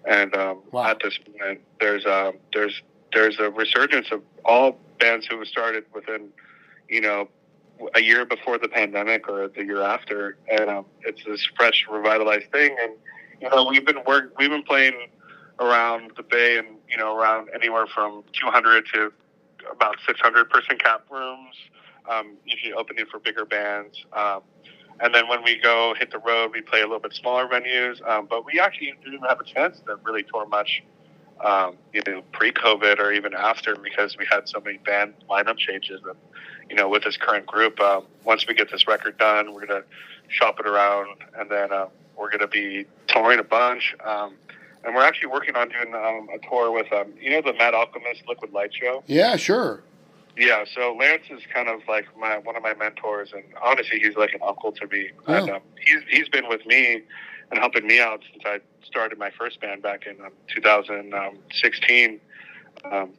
[0.06, 0.90] and um, wow.
[0.90, 2.82] at this moment, there's um, there's
[3.14, 6.30] there's a resurgence of all bands who have started within,
[6.90, 7.30] you know,
[7.96, 12.52] a year before the pandemic or the year after, and um, it's this fresh, revitalized
[12.52, 12.76] thing.
[12.82, 12.94] And
[13.42, 15.08] you know, we've been work, we've been playing
[15.60, 19.14] around the bay, and you know, around anywhere from 200 to
[19.72, 21.56] about 600 person cap rooms.
[22.10, 24.06] Um, usually opening for bigger bands.
[24.14, 24.42] Um,
[25.00, 28.06] and then when we go hit the road, we play a little bit smaller venues.
[28.08, 30.84] Um, but we actually didn't have a chance to really tour much,
[31.44, 36.02] um, you know, pre-COVID or even after because we had so many band lineup changes.
[36.06, 36.16] And
[36.70, 39.84] you know, with this current group, um, once we get this record done, we're gonna
[40.30, 43.96] shop it around, and then uh, we're gonna be touring a bunch.
[44.04, 44.36] Um,
[44.88, 47.74] and we're actually working on doing um, a tour with, um, you know, the Mad
[47.74, 49.04] Alchemist Liquid Light Show.
[49.06, 49.84] Yeah, sure.
[50.38, 54.16] Yeah, so Lance is kind of like my one of my mentors, and honestly, he's
[54.16, 55.10] like an uncle to me.
[55.28, 55.40] Yeah.
[55.40, 57.02] And um, he's he's been with me
[57.52, 62.20] and helping me out since I started my first band back in um, 2016.
[62.86, 63.14] Um,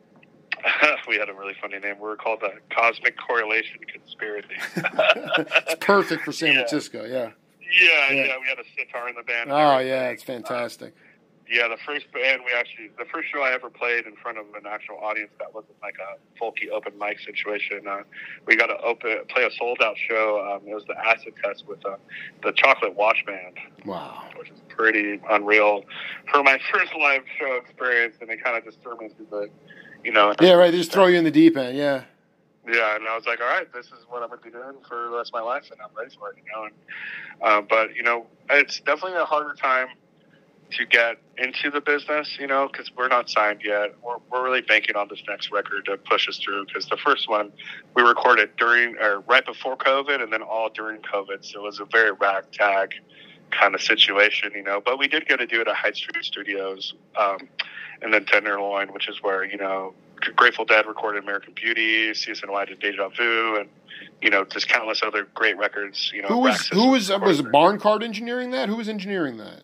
[1.08, 1.96] we had a really funny name.
[1.96, 4.48] We were called the Cosmic Correlation Conspiracy.
[4.76, 7.04] it's perfect for San Francisco.
[7.04, 7.30] Yeah.
[7.60, 8.24] Yeah, yeah.
[8.24, 8.34] yeah.
[8.40, 9.50] We had a sitar in the band.
[9.50, 10.94] Oh yeah, it's fantastic.
[10.96, 11.07] Uh,
[11.50, 14.46] yeah, the first band we actually, the first show I ever played in front of
[14.54, 17.86] an actual audience that wasn't like a folky open mic situation.
[17.88, 18.02] Uh,
[18.46, 20.44] we got to open play a sold out show.
[20.44, 21.96] Um, it was the acid test with uh,
[22.42, 23.56] the Chocolate Watch Band.
[23.86, 25.84] Wow, which is pretty unreal
[26.30, 29.48] for my first live show experience, and it kind of just threw me into the,
[30.04, 30.34] you know.
[30.40, 30.70] Yeah, right.
[30.70, 31.76] They just throw you in the deep end.
[31.76, 32.04] Yeah.
[32.70, 34.74] Yeah, and I was like, all right, this is what I'm going to be doing
[34.86, 36.64] for the rest of my life, and I'm ready for it, you know.
[36.64, 36.74] And,
[37.40, 39.88] uh, but you know, it's definitely a harder time
[40.70, 43.94] to get into the business, you know, because we're not signed yet.
[44.02, 47.28] We're, we're really banking on this next record to push us through because the first
[47.28, 47.52] one
[47.94, 51.44] we recorded during or right before COVID and then all during COVID.
[51.44, 52.92] So it was a very ragtag
[53.50, 54.80] kind of situation, you know.
[54.84, 57.48] But we did get to do it at Hyde Street Studios um,
[58.02, 59.94] and then Tenderloin, which is where, you know,
[60.36, 63.68] Grateful Dead recorded American Beauty, CSNY did Deja Vu, and
[64.20, 66.10] you know, just countless other great records.
[66.12, 68.68] You know, who was who was was Barncard engineering that?
[68.68, 69.62] Who was engineering that?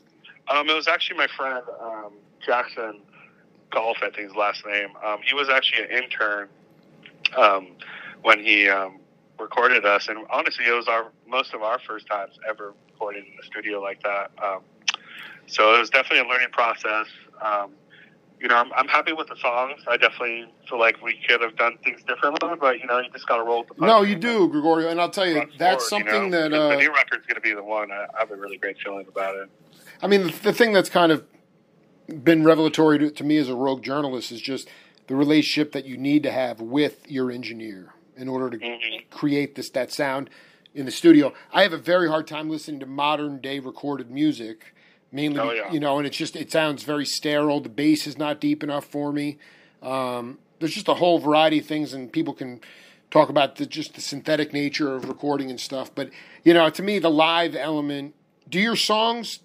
[0.49, 2.13] Um, it was actually my friend um,
[2.45, 3.01] Jackson
[3.71, 4.91] Golf, I think his last name.
[5.05, 6.49] Um, he was actually an intern
[7.37, 7.69] um,
[8.23, 9.01] when he um,
[9.39, 13.37] recorded us, and honestly, it was our most of our first times ever recording in
[13.37, 14.31] the studio like that.
[14.43, 14.61] Um,
[15.47, 17.07] so it was definitely a learning process.
[17.43, 17.73] Um,
[18.41, 19.81] you know, I'm, I'm happy with the songs.
[19.89, 23.27] I definitely feel like we could have done things differently, but you know, you just
[23.27, 23.87] got to roll with the.
[23.87, 26.49] No, you do, Gregorio, and I'll tell you, that's forward, something you know?
[26.51, 27.91] that uh, the new record's going to be the one.
[27.91, 29.49] I, I have a really great feeling about it.
[30.05, 31.25] I mean, the, the thing that's kind of
[32.23, 34.69] been revelatory to, to, me as a rogue journalist is just
[35.07, 39.09] the relationship that you need to have with your engineer in order to mm-hmm.
[39.11, 40.29] create this that sound
[40.75, 41.33] in the studio.
[41.55, 44.75] I have a very hard time listening to modern day recorded music,
[45.11, 45.73] mainly oh, yeah.
[45.73, 47.61] you know, and it's just it sounds very sterile.
[47.61, 49.39] The bass is not deep enough for me.
[49.83, 52.61] Um, there's just a whole variety of things, and people can
[53.11, 55.95] talk about the, just the synthetic nature of recording and stuff.
[55.95, 56.11] But
[56.43, 58.15] you know, to me, the live element.
[58.47, 59.39] Do your songs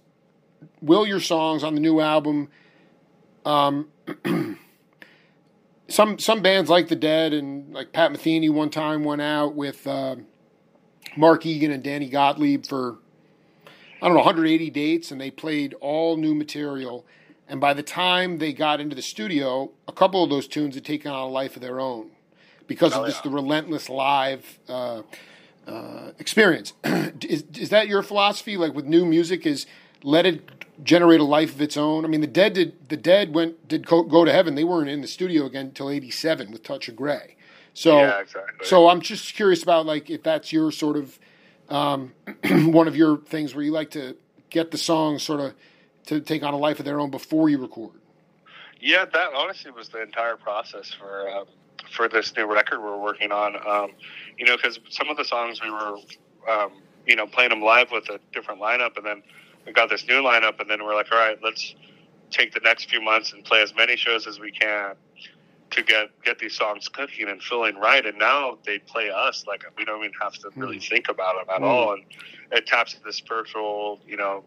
[0.81, 2.49] will your songs on the new album.
[3.45, 3.87] Um,
[5.87, 9.85] some some bands like the Dead and like Pat Metheny one time went out with
[9.87, 10.17] uh,
[11.17, 12.97] Mark Egan and Danny Gottlieb for
[14.01, 17.05] I don't know 180 dates, and they played all new material.
[17.47, 20.85] And by the time they got into the studio, a couple of those tunes had
[20.85, 22.11] taken on a life of their own
[22.67, 23.31] because oh, of just yeah.
[23.31, 25.01] the relentless live uh,
[25.67, 26.73] uh, experience.
[26.83, 28.55] is, is that your philosophy?
[28.55, 29.65] Like with new music, is
[30.03, 30.41] let it
[30.83, 32.05] generate a life of its own.
[32.05, 34.55] I mean, the Dead did the Dead went did go, to heaven.
[34.55, 37.35] They weren't in the studio again until '87 with Touch of Grey.
[37.73, 38.65] So, yeah, exactly.
[38.65, 41.19] so I'm just curious about like if that's your sort of
[41.69, 42.13] um,
[42.51, 44.15] one of your things where you like to
[44.49, 45.53] get the songs sort of
[46.07, 47.93] to take on a life of their own before you record.
[48.81, 51.45] Yeah, that honestly was the entire process for um,
[51.91, 53.55] for this new record we're working on.
[53.55, 53.91] Um,
[54.37, 55.97] you know, because some of the songs we were,
[56.49, 56.71] um,
[57.05, 59.23] you know, playing them live with a different lineup, and then
[59.69, 61.75] we got this new lineup, and then we're like, all right, let's
[62.31, 64.95] take the next few months and play as many shows as we can
[65.69, 68.03] to get get these songs cooking and feeling right.
[68.03, 70.89] And now they play us like we don't even have to really mm.
[70.89, 71.65] think about them at mm.
[71.65, 72.03] all, and
[72.51, 74.43] it taps into the spiritual, you know,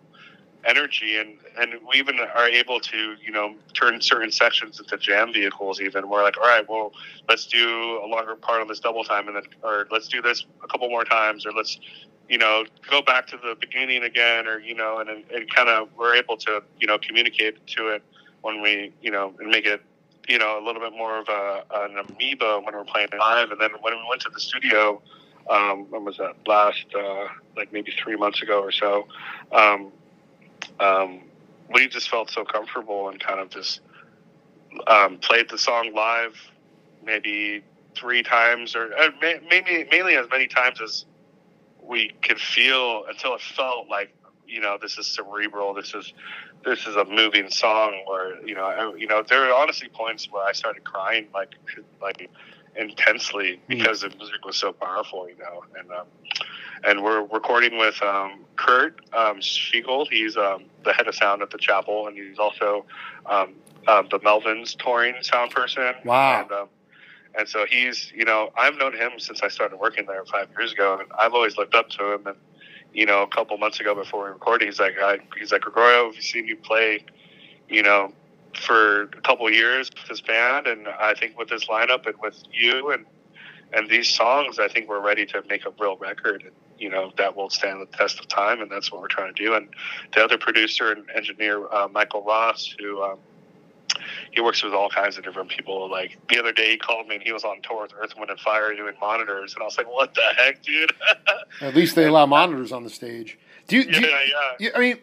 [0.64, 5.32] energy and and we even are able to you know turn certain sections into jam
[5.32, 6.92] vehicles even we're like all right well
[7.28, 10.46] let's do a longer part on this double time and then or let's do this
[10.62, 11.80] a couple more times or let's
[12.32, 15.90] you know, go back to the beginning again, or you know, and and kind of
[15.98, 18.02] we're able to you know communicate to it
[18.40, 19.82] when we you know and make it
[20.26, 23.60] you know a little bit more of a an amoeba when we're playing live, and
[23.60, 25.02] then when we went to the studio,
[25.50, 29.06] um, when was that last uh, like maybe three months ago or so.
[29.52, 29.92] Um,
[30.80, 31.20] um,
[31.68, 33.80] we just felt so comfortable and kind of just
[34.86, 36.34] um, played the song live
[37.04, 37.62] maybe
[37.94, 41.04] three times or uh, maybe mainly as many times as
[41.82, 44.14] we could feel until it felt like
[44.46, 46.12] you know this is cerebral this is
[46.64, 50.28] this is a moving song where you know I, you know there are honestly points
[50.30, 51.54] where I started crying like
[52.00, 52.30] like
[52.76, 53.78] intensely hmm.
[53.78, 56.06] because the music was so powerful you know and um,
[56.84, 61.50] and we're recording with um, Kurt um, Schigel he's um, the head of sound at
[61.50, 62.84] the chapel and he's also
[63.26, 63.54] um,
[63.86, 65.94] uh, the Melvins touring sound person.
[66.04, 66.42] Wow.
[66.42, 66.68] And, um,
[67.36, 70.72] and so he's, you know, I've known him since I started working there five years
[70.72, 72.26] ago, and I've always looked up to him.
[72.26, 72.36] And
[72.92, 76.06] you know, a couple months ago before we recorded, he's like, I, he's like, Gregorio,
[76.06, 77.04] have you seen you play,
[77.68, 78.12] you know,
[78.54, 82.42] for a couple years with this band, and I think with this lineup and with
[82.52, 83.06] you and
[83.74, 86.42] and these songs, I think we're ready to make a real record.
[86.42, 86.52] And,
[86.82, 89.44] you know that will stand the test of time, and that's what we're trying to
[89.44, 89.54] do.
[89.54, 89.68] And
[90.14, 93.18] the other producer and engineer, uh, Michael Ross, who um,
[94.32, 95.90] he works with all kinds of different people.
[95.90, 98.30] Like the other day, he called me and he was on tour with Earth, Wind,
[98.30, 100.92] and Fire doing monitors, and I was like, "What the heck, dude?"
[101.60, 103.38] At least they allow monitors on the stage.
[103.68, 103.82] Do you?
[103.82, 104.70] Yeah, do you, yeah.
[104.74, 104.98] I mean,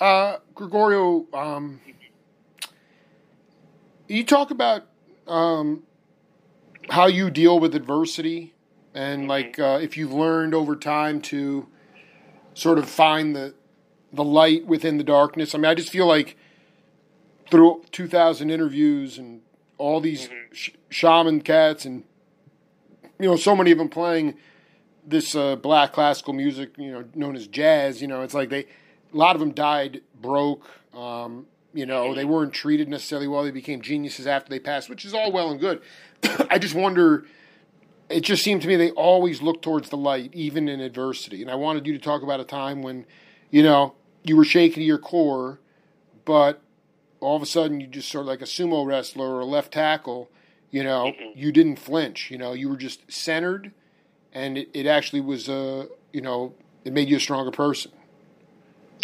[0.00, 1.80] uh, Gregorio, um,
[4.08, 4.86] you talk about
[5.28, 5.82] um,
[6.90, 8.54] how you deal with adversity,
[8.94, 9.30] and mm-hmm.
[9.30, 11.68] like uh, if you've learned over time to
[12.54, 13.54] sort of find the
[14.12, 15.54] the light within the darkness.
[15.54, 16.36] I mean, I just feel like
[17.52, 19.42] through 2,000 interviews and
[19.76, 20.54] all these mm-hmm.
[20.54, 22.02] sh- shaman cats and
[23.20, 24.34] you know so many of them playing
[25.06, 28.00] this uh, black classical music, you know, known as jazz.
[28.00, 28.66] You know, it's like they a
[29.12, 30.66] lot of them died broke.
[30.94, 33.44] Um, you know, they weren't treated necessarily well.
[33.44, 35.82] They became geniuses after they passed, which is all well and good.
[36.50, 37.26] I just wonder.
[38.08, 41.42] It just seemed to me they always look towards the light, even in adversity.
[41.42, 43.06] And I wanted you to talk about a time when,
[43.50, 45.60] you know, you were shaken to your core,
[46.24, 46.62] but
[47.22, 49.72] all of a sudden you just sort of like a sumo wrestler or a left
[49.72, 50.30] tackle,
[50.70, 51.38] you know, mm-hmm.
[51.38, 52.30] you didn't flinch.
[52.30, 53.72] You know, you were just centered,
[54.32, 56.54] and it, it actually was, uh, you know,
[56.84, 57.92] it made you a stronger person.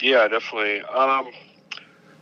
[0.02, 0.82] Yeah, definitely.
[0.82, 1.30] Um,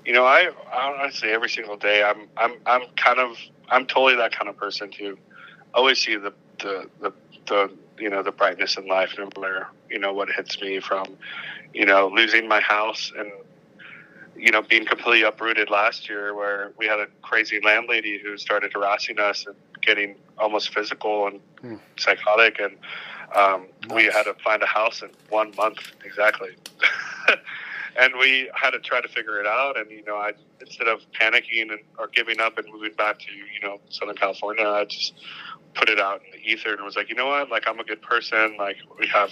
[0.05, 3.37] you know, I I say every single day I'm I'm I'm kind of
[3.69, 5.19] I'm totally that kind of person to
[5.75, 7.13] always see the the the,
[7.47, 11.17] the you know the brightness in life no matter you know what hits me from
[11.75, 13.31] you know losing my house and
[14.37, 18.73] you know, being completely uprooted last year, where we had a crazy landlady who started
[18.73, 21.77] harassing us and getting almost physical and hmm.
[21.97, 22.77] psychotic, and
[23.35, 23.97] um, nice.
[23.97, 26.51] we had to find a house in one month exactly.
[27.99, 29.79] and we had to try to figure it out.
[29.79, 33.33] And you know, I instead of panicking and, or giving up and moving back to
[33.33, 35.15] you know Southern California, I just
[35.75, 37.85] put it out in the ether and was like, you know what, like I'm a
[37.85, 38.57] good person.
[38.59, 39.31] Like we have,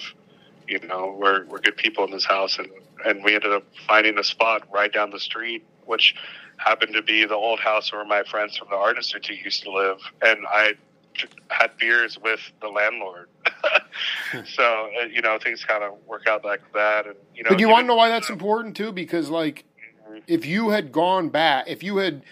[0.66, 2.68] you know, we're we're good people in this house, and
[3.04, 6.14] and we ended up finding a spot right down the street, which
[6.56, 9.72] happened to be the old house where my friends from the Art Institute used to
[9.72, 10.74] live, and I
[11.48, 13.28] had beers with the landlord.
[14.44, 17.50] so uh, you know things kind of work out like that, and you know.
[17.50, 18.92] But you want to know why that's important too?
[18.92, 19.64] Because like,
[20.08, 20.18] mm-hmm.
[20.26, 22.22] if you had gone back, if you had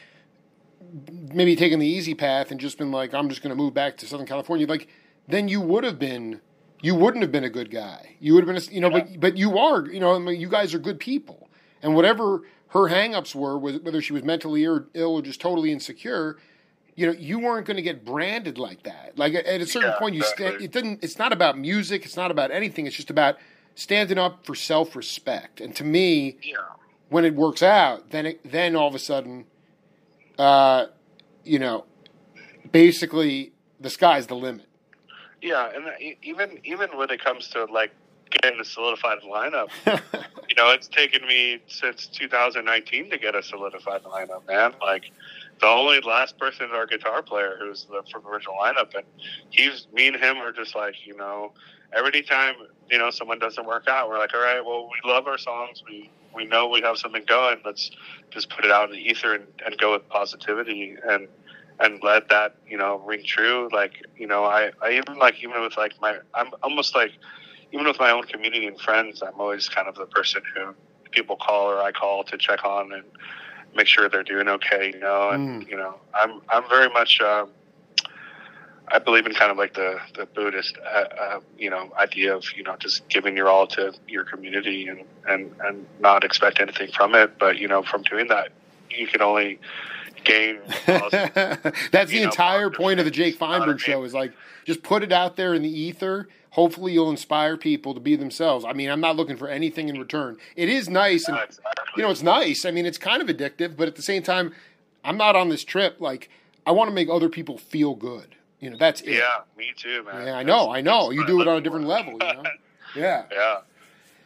[1.33, 3.97] maybe taken the easy path and just been like, I'm just going to move back
[3.99, 4.89] to Southern California, like
[5.29, 6.41] then you would have been
[6.83, 8.17] you wouldn't have been a good guy.
[8.21, 9.05] You would have been, a, you know, yeah.
[9.05, 11.49] but but you are, you know, I mean, you guys are good people,
[11.81, 16.39] and whatever her hangups were, whether she was mentally ill or just totally insecure,
[16.97, 19.13] you know, you weren't going to get branded like that.
[19.17, 20.47] Like at a certain yeah, point, you exactly.
[20.47, 20.63] stand.
[20.63, 21.05] It didn't.
[21.05, 22.05] It's not about music.
[22.05, 22.87] It's not about anything.
[22.87, 23.37] It's just about
[23.75, 25.61] standing up for self respect.
[25.61, 26.57] And to me, yeah.
[27.09, 29.45] when it works out, then it, then all of a sudden,
[30.39, 30.87] uh,
[31.45, 31.85] you know,
[32.71, 34.67] basically the sky's the limit.
[35.43, 37.91] Yeah, and even even when it comes to like
[38.31, 39.71] getting a solidified lineup,
[40.49, 44.73] you know, it's taken me since 2019 to get a solidified lineup, man.
[44.81, 45.11] Like
[45.61, 49.05] the only last person is our guitar player who's the from the original lineup, and
[49.51, 51.53] he's me and him are just like you know,
[51.93, 52.55] every time
[52.89, 55.83] you know someone doesn't work out, we're like, all right, well, we love our songs,
[55.89, 57.91] we we know we have something going, let's
[58.31, 60.97] just put it out in the ether and, and go with positivity.
[61.09, 61.29] And
[61.81, 63.69] and let that you know ring true.
[63.73, 67.13] Like you know, I I even like even with like my I'm almost like
[67.73, 70.75] even with my own community and friends, I'm always kind of the person who
[71.11, 73.05] people call or I call to check on and
[73.75, 74.93] make sure they're doing okay.
[74.95, 75.69] You know, and mm.
[75.69, 77.21] you know, I'm I'm very much.
[77.21, 77.51] Um,
[78.89, 82.45] I believe in kind of like the the Buddhist, uh, uh, you know, idea of
[82.55, 86.91] you know just giving your all to your community and and and not expect anything
[86.93, 87.39] from it.
[87.39, 88.51] But you know, from doing that,
[88.91, 89.59] you can only
[90.25, 90.61] gain.
[90.87, 94.05] That's the know, entire point of the Jake Feinberg show.
[94.05, 94.33] Is like
[94.65, 96.29] just put it out there in the ether.
[96.51, 98.65] hopefully you'll inspire people to be themselves.
[98.65, 100.39] I mean, I'm not looking for anything in return.
[100.57, 101.39] It is nice, and
[101.97, 102.65] you know, it's nice.
[102.65, 104.55] I mean, it's kind of addictive, but at the same time,
[105.05, 106.31] I'm not on this trip like
[106.67, 108.37] I want to make other people feel good.
[108.61, 109.15] You know, that's it.
[109.15, 110.27] Yeah, me too, man.
[110.27, 111.11] Yeah, I know, I know.
[111.11, 112.13] You do it on a different level.
[112.13, 112.43] You know.
[112.95, 113.25] Yeah.
[113.33, 113.61] Yeah.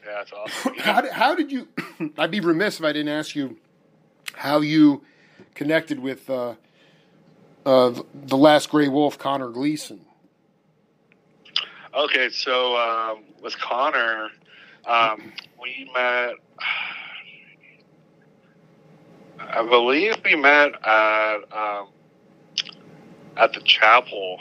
[0.04, 0.74] Yeah, it's awesome.
[0.78, 1.68] how, did, how did you?
[2.18, 3.58] I'd be remiss if I didn't ask you
[4.34, 5.04] how you
[5.54, 6.54] connected with uh,
[7.64, 10.00] uh, the last Gray Wolf, Connor Gleason.
[11.94, 14.28] Okay, so um, with Connor,
[14.86, 16.34] um, we met.
[19.38, 21.88] I believe we met at um,
[23.36, 24.38] at the chapel,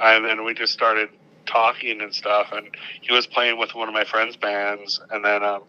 [0.00, 1.08] and then we just started
[1.46, 2.48] talking and stuff.
[2.52, 2.68] And
[3.00, 5.62] he was playing with one of my friends' bands, and then um,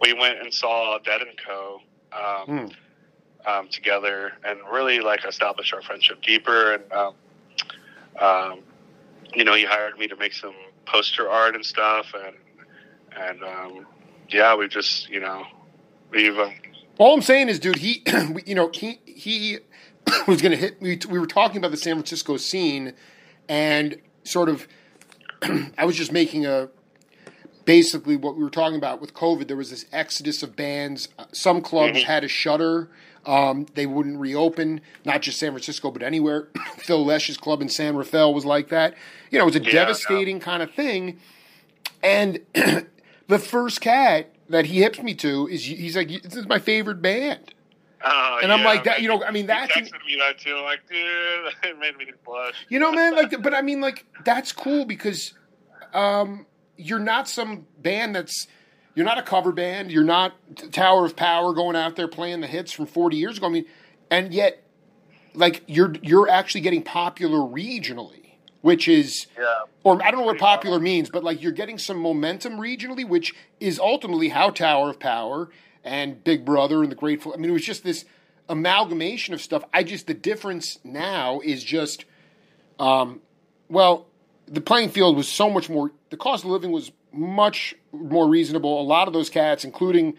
[0.00, 1.80] we went and saw Dead and Co.
[2.12, 2.66] Um, Hmm.
[3.46, 6.74] Um, together, and really like establish our friendship deeper.
[6.74, 7.14] And um,
[8.20, 8.60] um,
[9.34, 10.54] you know, he hired me to make some
[10.86, 12.36] poster art and stuff, and
[13.16, 13.86] and um,
[14.28, 15.44] yeah, we just you know
[16.10, 16.52] we've um,
[16.98, 18.02] All I'm saying is, dude, he,
[18.46, 19.58] you know, he he
[20.28, 20.80] was going to hit.
[20.80, 22.94] We, we were talking about the San Francisco scene,
[23.48, 24.66] and sort of,
[25.78, 26.68] I was just making a
[27.64, 29.48] basically what we were talking about with COVID.
[29.48, 31.08] There was this exodus of bands.
[31.32, 32.04] Some clubs Mhm.
[32.04, 32.90] had a shutter.
[33.26, 36.48] Um, they wouldn't reopen, not just San Francisco, but anywhere.
[36.76, 38.94] Phil Lesh's club in San Rafael was like that.
[39.30, 41.18] You know, it was a Yeah, devastating kind of thing.
[42.02, 42.40] And
[43.28, 47.00] the first cat that he hips me to is he's like, "This is my favorite
[47.00, 47.54] band."
[48.02, 50.54] uh, And I'm yeah, like that, you know, I mean, that's- texted me that too.
[50.54, 50.98] I'm like, dude,
[51.70, 52.54] it made me blush.
[52.68, 55.32] You know, man, like, but I mean, like, that's cool because
[55.94, 56.44] um,
[56.76, 58.46] you're not some band that's,
[58.94, 59.90] you're not a cover band.
[59.90, 60.34] You're not
[60.72, 63.46] Tower of Power going out there playing the hits from 40 years ago.
[63.46, 63.64] I mean,
[64.10, 64.62] and yet,
[65.34, 70.38] like, you're you're actually getting popular regionally, which is, Yeah, or I don't know what
[70.38, 75.00] popular means, but like you're getting some momentum regionally, which is ultimately how Tower of
[75.00, 75.50] Power
[75.82, 77.34] and Big Brother and the Grateful.
[77.34, 78.04] I mean, it was just this
[78.48, 79.64] amalgamation of stuff.
[79.72, 82.04] I just the difference now is just,
[82.78, 83.20] um,
[83.68, 84.06] well,
[84.46, 85.90] the playing field was so much more.
[86.10, 88.80] The cost of living was much more reasonable.
[88.80, 90.14] A lot of those cats, including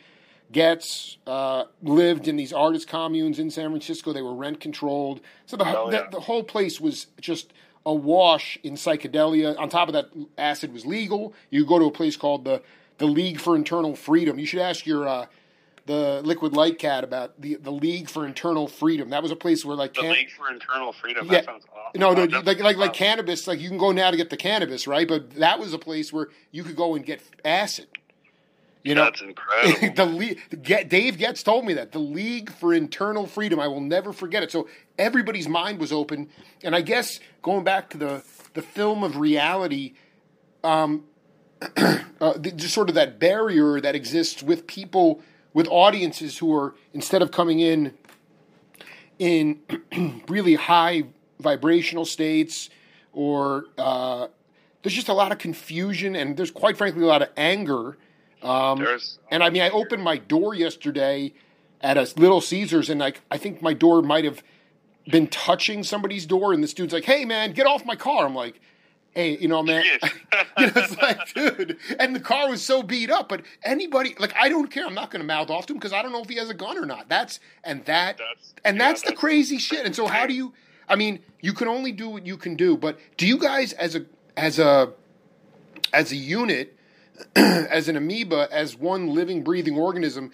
[0.51, 4.13] Getz, uh, lived in these artist communes in San Francisco.
[4.13, 7.51] They were rent controlled, so the, Oh, the the whole place was just
[7.85, 9.57] awash in psychedelia.
[9.59, 11.33] On top of that, acid was legal.
[11.49, 12.61] You go to a place called the
[12.97, 14.39] the League for Internal Freedom.
[14.39, 15.25] You should ask your uh,
[15.85, 19.09] the Liquid Light Cat about the the League for Internal Freedom.
[19.09, 21.25] That was a place where like the can- League for Internal Freedom.
[21.27, 21.33] Yeah.
[21.33, 21.99] That sounds awesome.
[21.99, 23.47] no, no, like like like cannabis.
[23.47, 25.07] Like you can go now to get the cannabis, right?
[25.07, 27.87] But that was a place where you could go and get acid.
[28.83, 29.95] You know, that's incredible.
[29.95, 33.59] the Le- Get, Dave Getz told me that the League for Internal Freedom.
[33.59, 34.51] I will never forget it.
[34.51, 34.67] So
[34.99, 36.29] everybody's mind was open,
[36.63, 38.23] and I guess going back to the
[38.53, 39.93] the film of reality,
[40.63, 41.05] um,
[41.61, 45.21] uh, the, just sort of that barrier that exists with people
[45.55, 47.91] with audiences who are instead of coming in
[49.17, 49.59] in
[50.29, 51.03] really high
[51.39, 52.69] vibrational states
[53.13, 54.27] or uh,
[54.83, 57.97] there's just a lot of confusion and there's quite frankly a lot of anger
[58.45, 58.85] um,
[59.31, 61.33] and I mean, I opened my door yesterday
[61.81, 64.43] at a Little Caesars, and like I think my door might have
[65.07, 68.35] been touching somebody's door, and this dude's like, "Hey, man, get off my car!" I'm
[68.35, 68.61] like,
[69.15, 69.83] "Hey, you know, man."
[70.59, 73.29] you know, it's like, dude, and the car was so beat up.
[73.29, 74.85] But anybody, like, I don't care.
[74.85, 76.49] I'm not going to mouth off to him because I don't know if he has
[76.49, 77.09] a gun or not.
[77.09, 79.85] That's and that That's- and yeah, that's the that's- crazy shit.
[79.85, 80.53] And so, how do you?
[80.87, 82.77] I mean, you can only do what you can do.
[82.77, 84.05] But do you guys, as a
[84.37, 84.91] as a
[85.93, 86.77] as a unit,
[87.35, 90.31] as an amoeba, as one living, breathing organism,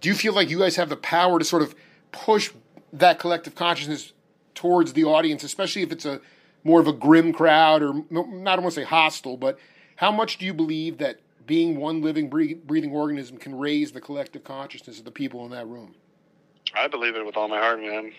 [0.00, 1.74] do you feel like you guys have the power to sort of
[2.12, 2.50] push
[2.92, 4.12] that collective consciousness
[4.54, 6.20] towards the audience, especially if it's a
[6.68, 9.58] more of a grim crowd or not I want to say hostile, but
[9.96, 14.44] how much do you believe that being one living, breathing organism can raise the collective
[14.44, 15.94] consciousness of the people in that room?
[16.76, 18.12] I believe it with all my heart, man.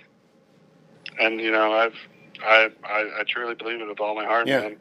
[1.21, 1.93] And you know, I've
[2.43, 4.61] I I, I truly believe it with all my heart, Yeah.
[4.61, 4.77] man.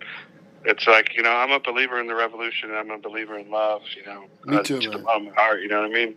[0.64, 2.74] It's like you know, I'm a believer in the revolution.
[2.74, 3.82] I'm a believer in love.
[3.94, 5.60] You know, Me uh, too, to the bottom of my heart.
[5.60, 6.14] You know what I mean?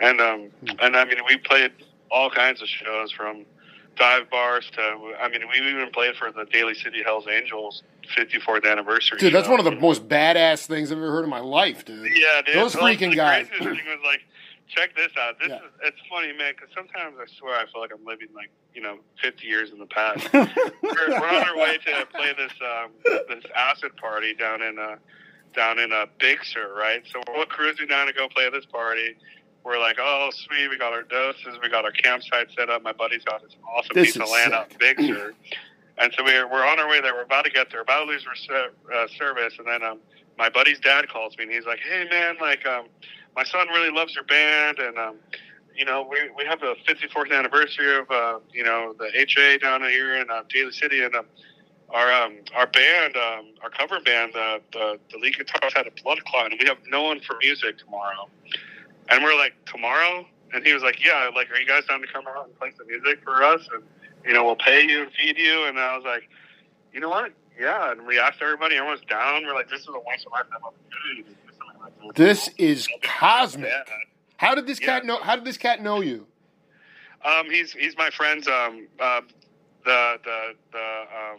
[0.00, 0.76] And um, Hmm.
[0.80, 1.72] and I mean, we played
[2.10, 3.44] all kinds of shows from
[3.96, 4.80] dive bars to.
[5.20, 7.82] I mean, we even played for the Daly City Hell's Angels
[8.16, 9.18] 54th anniversary.
[9.18, 9.50] Dude, that's show.
[9.52, 12.10] one of the most badass things I've ever heard in my life, dude.
[12.16, 12.54] Yeah, dude.
[12.56, 13.46] Those Well, freaking the guys.
[13.48, 14.20] craziest thing was like,
[14.68, 15.38] check this out.
[15.38, 15.56] This Yeah.
[15.56, 18.82] is it's funny, man, because sometimes I swear I feel like I'm living like you
[18.82, 20.30] know 50 years in the past.
[20.32, 20.48] we're,
[20.82, 22.90] we're on our way to play this um,
[23.28, 24.96] this acid party down in uh
[25.54, 27.04] down in uh, Big Sur, right?
[27.12, 29.16] So we're cruising down to go play this party.
[29.64, 32.82] We're like, oh sweet, we got our doses, we got our campsite set up.
[32.82, 34.52] My buddy's got this awesome This piece of land sick.
[34.52, 35.32] out in Big Sur.
[35.96, 37.14] And so we're we're on our way there.
[37.14, 37.80] We're about to get there.
[37.80, 39.98] About to lose our uh, service, and then um,
[40.36, 42.86] my buddy's dad calls me and he's like, "Hey man, like um,
[43.36, 45.16] my son really loves your band, and um,
[45.74, 49.82] you know we we have the 54th anniversary of uh, you know the HA down
[49.82, 51.26] here in uh, Daly City, and um,
[51.90, 56.02] our um, our band, um, our cover band, uh, the the lead guitarist had a
[56.02, 58.28] blood clot, and we have no one for music tomorrow."
[59.08, 62.06] And we're like, "Tomorrow?" And he was like, "Yeah, like, are you guys down to
[62.06, 63.68] come out and play some music for us?
[63.72, 63.82] And
[64.24, 66.28] you know, we'll pay you and feed you." And I was like,
[66.92, 67.32] "You know what?
[67.58, 68.76] yeah, and we asked everybody.
[68.76, 69.44] Everyone's down.
[69.44, 71.36] We're like, this is a once in a lifetime opportunity.
[72.14, 73.70] This is cosmic.
[74.36, 75.08] How did this cat yeah.
[75.08, 75.18] know?
[75.18, 76.26] How did this cat know you?
[77.24, 79.20] Um, he's he's my friend's um, uh,
[79.84, 81.38] the the the um,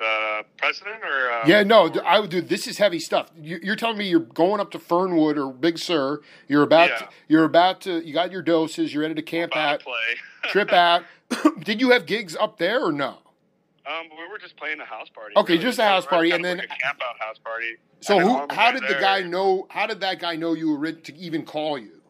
[0.00, 3.30] the president or um, yeah no I would do this is heavy stuff.
[3.40, 6.20] You, are telling me you're going up to Fernwood or Big Sur.
[6.48, 6.96] You're about yeah.
[6.96, 8.92] to, you're about to you got your doses.
[8.92, 9.82] You're ready to camp out,
[10.44, 11.04] trip out.
[11.62, 13.18] Did you have gigs up there or no?
[13.86, 15.34] Um, we were just playing a house party.
[15.36, 15.64] Okay, really.
[15.64, 17.76] just a house party, and then like a camp out house party.
[18.00, 18.46] So who?
[18.50, 18.94] How did there.
[18.94, 19.66] the guy know?
[19.68, 22.00] How did that guy know you were ready to even call you?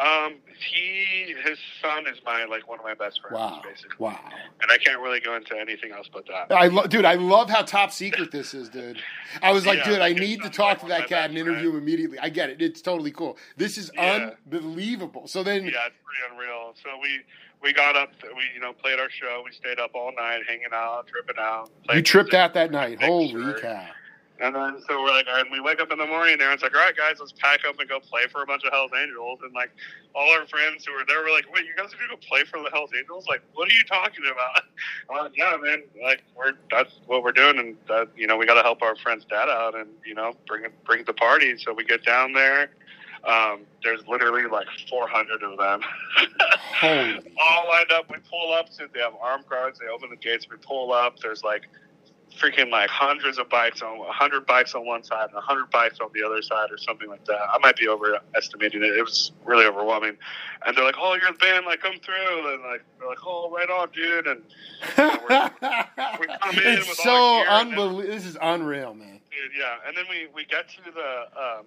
[0.00, 3.34] Um, he, his son is my like one of my best friends.
[3.34, 3.96] Wow, basically.
[3.98, 4.18] Wow.
[4.60, 6.54] And I can't really go into anything else but that.
[6.54, 7.04] I love, dude.
[7.04, 8.98] I love how top secret this is, dude.
[9.42, 11.70] I was like, yeah, dude, I need to talk like to that cat and interview
[11.70, 12.18] him immediately.
[12.18, 12.62] I get it.
[12.62, 13.36] It's totally cool.
[13.56, 14.30] This is yeah.
[14.46, 15.26] unbelievable.
[15.28, 16.74] So then, yeah, it's pretty unreal.
[16.82, 17.20] So we
[17.62, 18.10] we got up.
[18.22, 19.42] We you know played our show.
[19.44, 21.70] We stayed up all night, hanging out, tripping out.
[21.92, 23.02] You tripped out that night.
[23.02, 23.86] Holy cow!
[24.40, 26.74] And then so we're like, and we wake up in the morning and it's like,
[26.74, 29.40] all right, guys, let's pack up and go play for a bunch of Hell's Angels.
[29.42, 29.70] And like
[30.14, 32.22] all our friends who were there were like, wait, you guys are going to go
[32.28, 33.26] play for the Hell's Angels?
[33.26, 34.62] Like, what are you talking about?
[35.10, 38.46] I'm like, yeah, man, like we're that's what we're doing, and that you know we
[38.46, 41.58] got to help our friend's dad out and you know bring bring the party.
[41.58, 42.70] So we get down there.
[43.24, 45.80] Um, there's literally like 400 of them.
[47.40, 48.08] All lined up.
[48.10, 48.66] We pull up.
[48.70, 49.80] So they have armed guards.
[49.80, 50.46] They open the gates.
[50.48, 51.18] We pull up.
[51.18, 51.68] There's like
[52.36, 56.08] freaking like hundreds of bikes on 100 bikes on one side and 100 bikes on
[56.14, 57.40] the other side or something like that.
[57.40, 58.96] I might be overestimating it.
[58.96, 60.16] It was really overwhelming.
[60.64, 63.50] And they're like, "Oh, you're the band, like come through." And like they're like, "Oh,
[63.50, 64.42] right on, dude." And
[64.96, 65.50] you know,
[66.20, 68.14] we come in it's so unbelievable.
[68.14, 69.20] This is unreal, man.
[69.30, 69.76] Dude, yeah.
[69.86, 71.66] And then we we get to the um,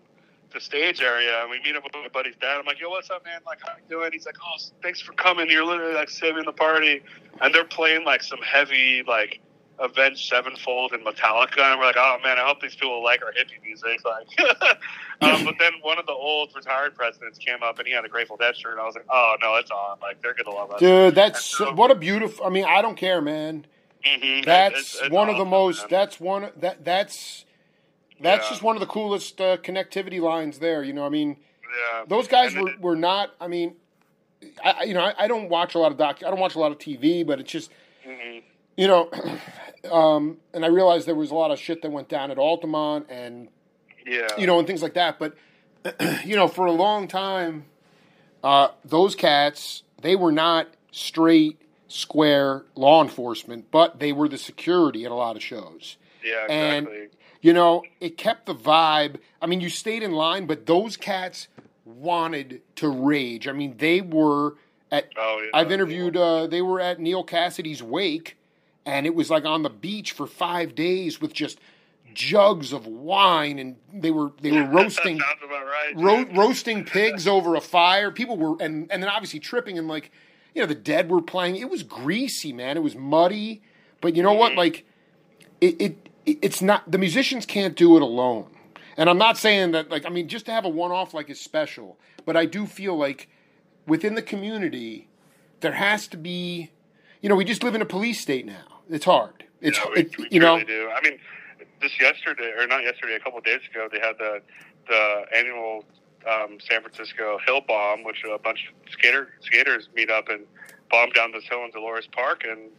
[0.53, 2.57] the stage area and we meet up with my buddy's dad.
[2.59, 3.41] I'm like, yo, what's up, man?
[3.45, 4.11] Like, how you doing?
[4.11, 5.49] He's like, oh, thanks for coming.
[5.49, 7.03] You're literally like saving the party.
[7.39, 9.39] And they're playing like some heavy, like,
[9.81, 13.31] Avenged Sevenfold and Metallica, and we're like, oh man, I hope these people like our
[13.31, 14.01] hippie music.
[15.21, 18.03] Like, um, but then one of the old retired presidents came up and he had
[18.03, 19.99] a Grateful Dead shirt, and I was like, oh no, it's on.
[20.01, 21.13] Like they're gonna love us, dude.
[21.13, 22.45] That's so, what a beautiful.
[22.45, 23.65] I mean, I don't care, man.
[24.05, 24.45] Mm-hmm.
[24.45, 25.81] That's it's, it's one awesome, of the most.
[25.81, 25.87] Man.
[25.91, 27.45] That's one that that's
[28.19, 28.49] that's yeah.
[28.49, 30.83] just one of the coolest uh, connectivity lines there.
[30.83, 32.05] You know, I mean, yeah.
[32.07, 33.31] those guys were, were not.
[33.39, 33.75] I mean,
[34.63, 36.23] I you know I, I, don't watch a lot of doc.
[36.25, 37.71] I don't watch a lot of TV, but it's just.
[38.07, 38.39] Mm-hmm.
[38.77, 39.11] You know,
[39.89, 43.07] Um, and I realized there was a lot of shit that went down at Altamont
[43.09, 43.47] and
[44.05, 45.17] yeah, you know, and things like that.
[45.19, 45.35] But
[46.25, 47.65] you know, for a long time,
[48.43, 55.05] uh, those cats they were not straight, square law enforcement, but they were the security
[55.05, 55.97] at a lot of shows.
[56.23, 56.97] Yeah, exactly.
[57.01, 57.09] And
[57.41, 59.17] you know, it kept the vibe.
[59.41, 61.47] I mean, you stayed in line, but those cats
[61.85, 63.47] wanted to rage.
[63.47, 64.55] I mean, they were
[64.91, 65.09] at.
[65.17, 66.15] Oh, yeah, I've interviewed.
[66.15, 68.37] Uh, they were at Neal Cassady's wake
[68.85, 71.59] and it was like on the beach for five days with just
[72.13, 77.61] jugs of wine and they were they were roasting right, ro- roasting pigs over a
[77.61, 78.11] fire.
[78.11, 80.11] People were and and then obviously tripping and like
[80.53, 81.55] you know the dead were playing.
[81.55, 82.77] It was greasy man.
[82.77, 83.61] It was muddy.
[84.01, 84.39] But you know mm-hmm.
[84.39, 84.85] what like
[85.59, 88.47] it, it it's not the musicians can't do it alone.
[88.97, 91.29] And i'm not saying that like i mean just to have a one off like
[91.29, 91.97] is special.
[92.25, 93.29] But i do feel like
[93.87, 95.07] within the community
[95.61, 96.71] there has to be
[97.21, 99.43] you know we just live in a police state now it's hard.
[99.61, 100.63] It's yeah, we, it, we you know.
[100.63, 100.89] Do.
[100.89, 101.19] I mean,
[101.81, 104.41] just yesterday or not yesterday, a couple of days ago, they had the
[104.87, 105.85] the annual
[106.29, 110.45] um, San Francisco Hill Bomb, which a bunch of skater skaters meet up and
[110.89, 112.69] bomb down this hill in Dolores Park, and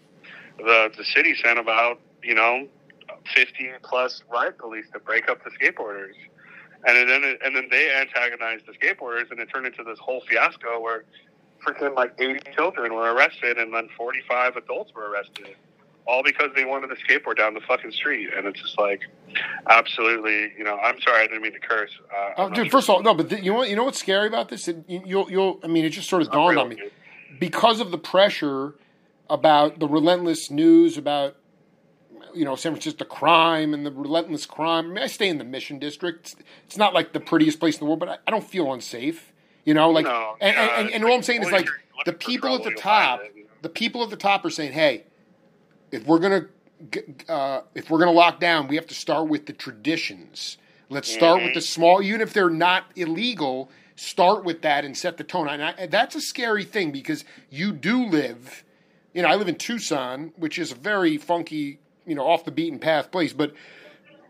[0.59, 2.67] the the city sent about you know
[3.35, 6.15] fifty plus riot police to break up the skateboarders,
[6.87, 10.23] and then it, and then they antagonized the skateboarders, and it turned into this whole
[10.29, 11.05] fiasco where
[11.67, 15.57] freaking like eighty children were arrested, and then forty five adults were arrested
[16.07, 18.31] all because they wanted to skateboard down the fucking street.
[18.37, 19.03] And it's just like,
[19.69, 20.77] absolutely, you know.
[20.77, 21.91] I'm sorry, I didn't mean to curse.
[22.15, 24.27] Uh, oh, dude, first of all, no, but th- you know, you know what's scary
[24.27, 24.69] about this?
[24.89, 25.61] you'll, you'll.
[25.63, 26.79] I mean, it just sort of dawned on me
[27.39, 28.75] because of the pressure
[29.31, 31.37] about the relentless news about.
[32.35, 34.87] You know, San Francisco crime and the relentless crime.
[34.87, 36.21] I mean, I stay in the Mission District.
[36.21, 38.73] It's, it's not like the prettiest place in the world, but I, I don't feel
[38.73, 39.35] unsafe.
[39.67, 41.69] You know, like, no, and, and, and, and, all I'm saying is like
[42.07, 43.21] the people at the top,
[43.61, 45.05] the people at the top are saying, "Hey,
[45.93, 46.47] if we're gonna
[47.29, 50.57] uh, if we're gonna lock down, we have to start with the traditions.
[50.89, 51.47] Let's start mm-hmm.
[51.47, 53.71] with the small, even if they're not illegal.
[53.95, 55.49] Start with that and set the tone.
[55.49, 58.65] And I, that's a scary thing because you do live.
[59.15, 62.51] You know, I live in Tucson, which is a very funky, you know, off the
[62.51, 63.33] beaten path place.
[63.33, 63.55] But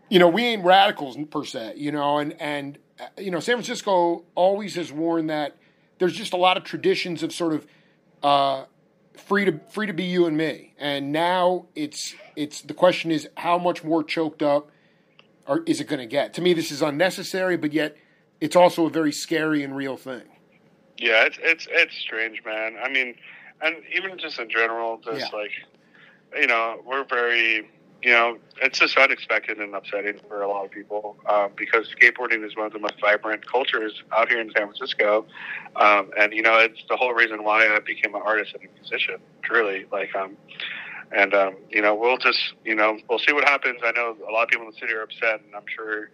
[0.09, 1.73] you know, we ain't radicals per se.
[1.77, 5.57] You know, and and uh, you know, San Francisco always has warned that
[5.97, 7.67] there's just a lot of traditions of sort of
[8.21, 8.65] uh,
[9.15, 10.73] free to free to be you and me.
[10.77, 14.69] And now it's it's the question is how much more choked up
[15.47, 16.33] or is it going to get?
[16.35, 17.97] To me, this is unnecessary, but yet
[18.39, 20.23] it's also a very scary and real thing.
[20.97, 22.75] Yeah, it's it's it's strange, man.
[22.81, 23.15] I mean,
[23.61, 25.37] and even just in general, just yeah.
[25.37, 25.51] like
[26.35, 27.69] you know, we're very
[28.03, 32.45] you know, it's just unexpected and upsetting for a lot of people um, because skateboarding
[32.45, 35.25] is one of the most vibrant cultures out here in San Francisco,
[35.77, 38.73] um, and you know, it's the whole reason why I became an artist and a
[38.79, 39.15] musician.
[39.41, 40.35] Truly, like, um,
[41.15, 43.79] and um, you know, we'll just, you know, we'll see what happens.
[43.83, 46.09] I know a lot of people in the city are upset, and I'm sure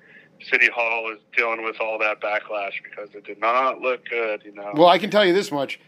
[0.52, 4.44] City Hall is dealing with all that backlash because it did not look good.
[4.46, 4.72] You know.
[4.76, 5.80] Well, I can tell you this much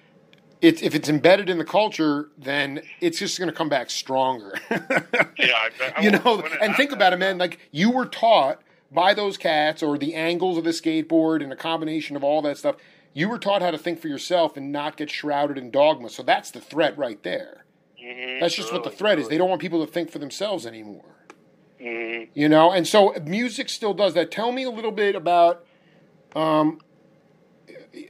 [0.61, 4.57] it's if it's embedded in the culture, then it's just going to come back stronger.
[4.69, 6.43] yeah, I, you know.
[6.61, 7.37] And think about it, man.
[7.37, 11.55] Like you were taught by those cats, or the angles of the skateboard, and a
[11.55, 12.75] combination of all that stuff.
[13.13, 16.09] You were taught how to think for yourself and not get shrouded in dogma.
[16.09, 17.65] So that's the threat right there.
[18.01, 19.27] Mm-hmm, that's just what the threat is.
[19.27, 21.03] They don't want people to think for themselves anymore.
[21.81, 22.31] Mm-hmm.
[22.33, 24.31] You know, and so music still does that.
[24.31, 25.65] Tell me a little bit about
[26.35, 26.79] um,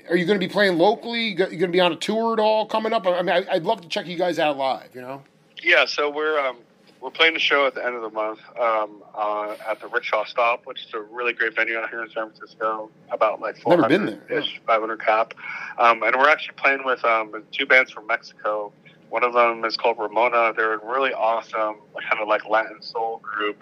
[0.10, 1.30] are you going to be playing locally?
[1.30, 3.08] You going to be on a tour at all coming up?
[3.08, 4.90] I mean, I, would love to check you guys out live.
[4.94, 5.24] You know?
[5.64, 5.86] Yeah.
[5.86, 6.58] So we're um,
[7.02, 10.24] we're playing a show at the end of the month um, uh, at the Rickshaw
[10.26, 12.92] Stop, which is a really great venue out here in San Francisco.
[13.12, 15.34] About like four hundred ish, five hundred cap,
[15.80, 18.72] um, and we're actually playing with um, two bands from Mexico.
[19.10, 20.54] One of them is called Ramona.
[20.56, 21.78] They're a really awesome,
[22.10, 23.62] kind of like Latin soul group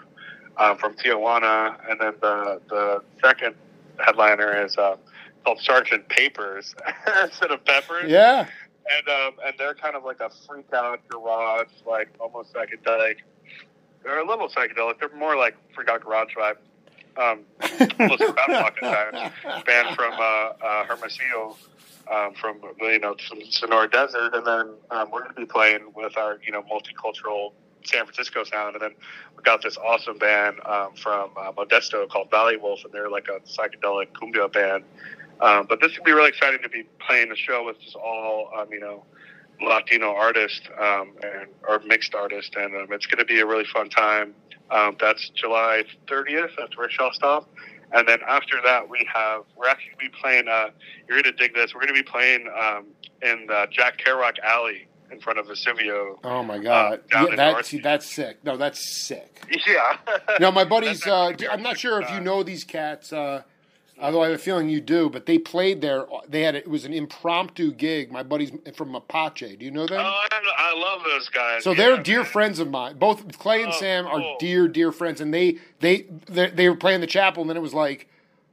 [0.58, 3.54] um, from Tijuana, and then the the second
[3.98, 4.76] headliner is.
[4.76, 4.96] Uh,
[5.44, 6.74] called Sergeant Papers
[7.24, 8.10] instead of Peppers.
[8.10, 8.46] Yeah.
[8.92, 13.16] And um, and they're kind of like a freak out garage, like almost psychedelic.
[14.02, 14.98] They're a little psychedelic.
[14.98, 16.56] They're more like freak out garage vibe.
[17.16, 19.32] Um, to time.
[19.66, 21.56] Band from uh, uh, Hermosillo,
[22.10, 25.92] um, from you know from Sonora Desert, and then um, we're going to be playing
[25.94, 27.52] with our you know multicultural
[27.84, 28.94] San Francisco sound, and then
[29.36, 33.28] we got this awesome band um, from uh, Modesto called Valley Wolf, and they're like
[33.28, 34.84] a psychedelic cumbia band
[35.42, 38.50] um, but this would be really exciting to be playing the show with just all,
[38.56, 39.04] um, you know,
[39.62, 43.66] Latino artists um, and or mixed artists, and um, it's going to be a really
[43.72, 44.34] fun time.
[44.70, 47.50] Um, that's July 30th at the Rickshaw Stop,
[47.92, 50.48] and then after that we have we're actually going to be playing.
[50.48, 50.70] Uh,
[51.08, 51.74] you're going to dig this.
[51.74, 52.86] We're going to be playing um,
[53.22, 56.18] in the Jack Kerouac Alley in front of Vesuvio.
[56.24, 58.44] Oh my god, uh, yeah, that's that's sick.
[58.44, 59.42] No, that's sick.
[59.66, 59.96] Yeah.
[60.38, 61.06] no, my buddies.
[61.06, 63.12] Uh, I'm not sure if you know these cats.
[63.12, 63.42] Uh,
[64.00, 66.06] Although I have a feeling you do, but they played there.
[66.26, 68.10] They had it was an impromptu gig.
[68.10, 69.56] My buddies from Apache.
[69.56, 70.00] Do you know them?
[70.00, 70.26] Oh,
[70.56, 71.64] I, love those guys.
[71.64, 72.26] So yeah, they're dear man.
[72.32, 72.96] friends of mine.
[72.96, 74.14] Both Clay and oh, Sam cool.
[74.14, 77.60] are dear, dear friends, and they they they were playing the chapel, and then it
[77.60, 78.08] was like,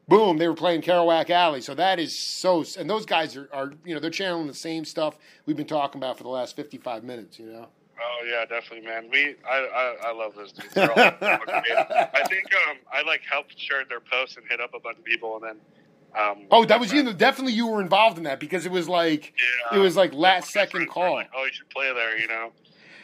[0.07, 1.61] boom, they were playing Kerouac Alley.
[1.61, 2.65] So that is so.
[2.77, 5.99] And those guys are, are you know they're channeling the same stuff we've been talking
[5.99, 7.39] about for the last fifty five minutes.
[7.39, 7.67] You know.
[7.99, 9.09] Oh yeah, definitely, man.
[9.11, 10.77] We I I, I love those dudes.
[10.77, 14.97] All, I think um I like helped share their posts and hit up a bunch
[14.97, 15.57] of people, and then.
[16.15, 17.13] Um, oh, that was you.
[17.13, 19.33] Definitely, you were involved in that because it was like
[19.71, 21.15] yeah, it was like last second call.
[21.15, 22.51] Like, oh, you should play there, you know.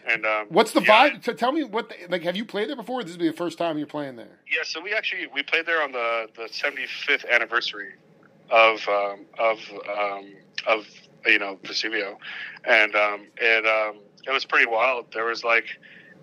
[0.08, 1.24] And um, what's the yeah, vibe?
[1.24, 2.24] So tell me what the, like.
[2.24, 3.04] Have you played there before?
[3.04, 4.40] this will be the first time you're playing there.
[4.52, 7.94] Yeah, so we actually we played there on the the 75th anniversary
[8.50, 9.60] of um, of
[9.98, 10.34] um,
[10.68, 10.88] of
[11.26, 12.18] you know Vesuvio,
[12.66, 15.06] and um, it um, it was pretty wild.
[15.14, 15.66] There was like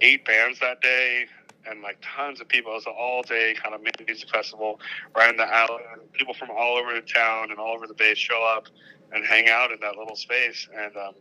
[0.00, 1.26] eight bands that day
[1.68, 2.72] and like tons of people.
[2.72, 4.80] It was an all day kind of music festival
[5.16, 5.82] right in the alley.
[6.12, 8.66] People from all over the town and all over the base show up
[9.12, 10.68] and hang out in that little space.
[10.74, 11.14] And, um,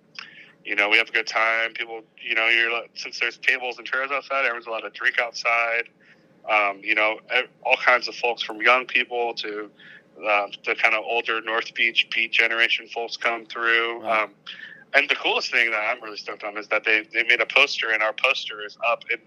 [0.64, 1.74] you know, we have a good time.
[1.74, 5.90] People, you know, you're since there's tables and chairs outside, everyone's allowed to drink outside.
[6.50, 7.20] Um, you know,
[7.64, 9.70] all kinds of folks from young people to
[10.26, 14.04] uh, the kind of older North Beach beat generation folks come through.
[14.04, 14.24] Wow.
[14.24, 14.32] Um,
[14.94, 17.46] and the coolest thing that I'm really stoked on is that they, they made a
[17.46, 19.20] poster, and our poster is up in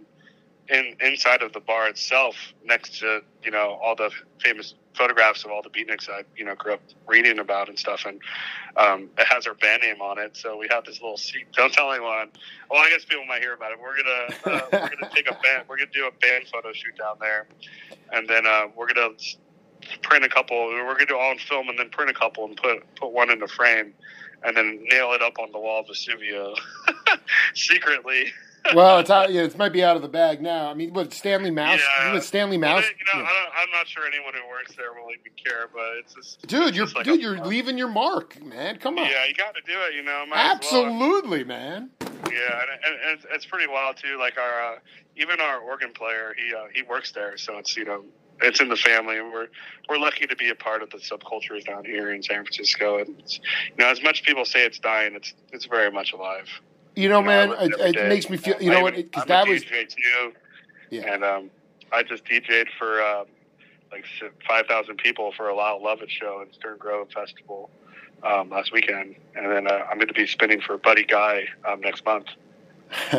[0.69, 4.11] in inside of the bar itself, next to you know all the
[4.41, 8.05] famous photographs of all the beatniks I you know grew up reading about and stuff,
[8.07, 8.21] and
[8.77, 10.37] um, it has our band name on it.
[10.37, 11.47] So we have this little seat.
[11.53, 12.31] Don't tell anyone.
[12.71, 13.79] Well, I guess people might hear about it.
[13.81, 15.65] We're gonna uh, we're gonna take a band.
[15.69, 17.47] We're gonna do a band photo shoot down there,
[18.13, 19.15] and then uh, we're gonna
[20.03, 20.57] print a couple.
[20.67, 23.31] We're gonna do all in film, and then print a couple and put put one
[23.31, 23.95] in the frame
[24.45, 26.55] and then nail it up on the wall of Vesuvio
[27.55, 28.27] secretly.
[28.75, 29.33] well, it's out.
[29.33, 30.71] Yeah, it might be out of the bag now.
[30.71, 31.81] I mean, with Stanley Mouse?
[31.81, 32.13] Yeah.
[32.13, 32.85] With Stanley Mouse?
[32.85, 33.29] you know, Yeah.
[33.29, 36.47] I don't, I'm not sure anyone who works there will even care, but it's just
[36.47, 38.79] Dude, it's you're like dude, you're leaving your mark, man.
[38.79, 39.07] Come on.
[39.07, 39.95] Yeah, you got to do it.
[39.95, 40.39] You know, as well.
[40.55, 41.91] Absolutely, man.
[42.01, 44.17] Yeah, and, and it's, it's pretty wild too.
[44.17, 44.79] Like our uh,
[45.17, 48.05] even our organ player, he uh, he works there, so it's you know
[48.43, 49.49] it's in the family, and we're
[49.89, 52.99] we're lucky to be a part of the subcultures down here in San Francisco.
[52.99, 56.49] And it's, you know, as much people say it's dying, it's it's very much alive.
[56.95, 58.57] You know, You know, man, live it, it makes me feel.
[58.57, 58.95] I You know what?
[58.95, 60.33] Because that was too,
[60.91, 61.15] yeah.
[61.15, 61.51] and um,
[61.93, 63.27] I just DJ'd for um,
[63.91, 64.05] like
[64.47, 67.71] five thousand people for a Loud Love It show at Stern Grove Festival
[68.23, 71.81] um, last weekend, and then uh, I'm going to be spinning for Buddy Guy um,
[71.81, 72.27] next month.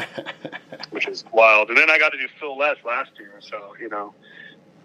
[0.92, 1.70] which is wild.
[1.70, 4.14] And then I got to do Phil Lesh last year, so you know.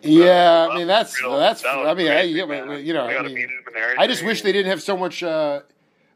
[0.02, 1.62] Yeah, uh, I mean that's real- that's.
[1.62, 2.84] that I mean, I, crazy, man.
[2.84, 3.98] you know, I, I, mean, meet him and everything.
[3.98, 5.22] I just wish they didn't have so much.
[5.22, 5.60] Uh,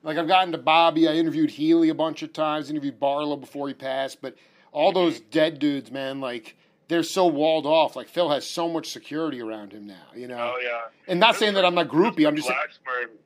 [0.02, 3.68] like I've gotten to Bobby, I interviewed Healy a bunch of times, interviewed Barlow before
[3.68, 4.34] he passed, but
[4.72, 4.98] all Mm-hmm.
[5.00, 6.56] those dead dudes, man, like
[6.88, 7.94] they're so walled off.
[7.96, 10.54] Like Phil has so much security around him now, you know.
[10.54, 10.82] Oh yeah.
[11.08, 12.26] And not saying that I'm not groupie.
[12.26, 12.58] I'm just saying,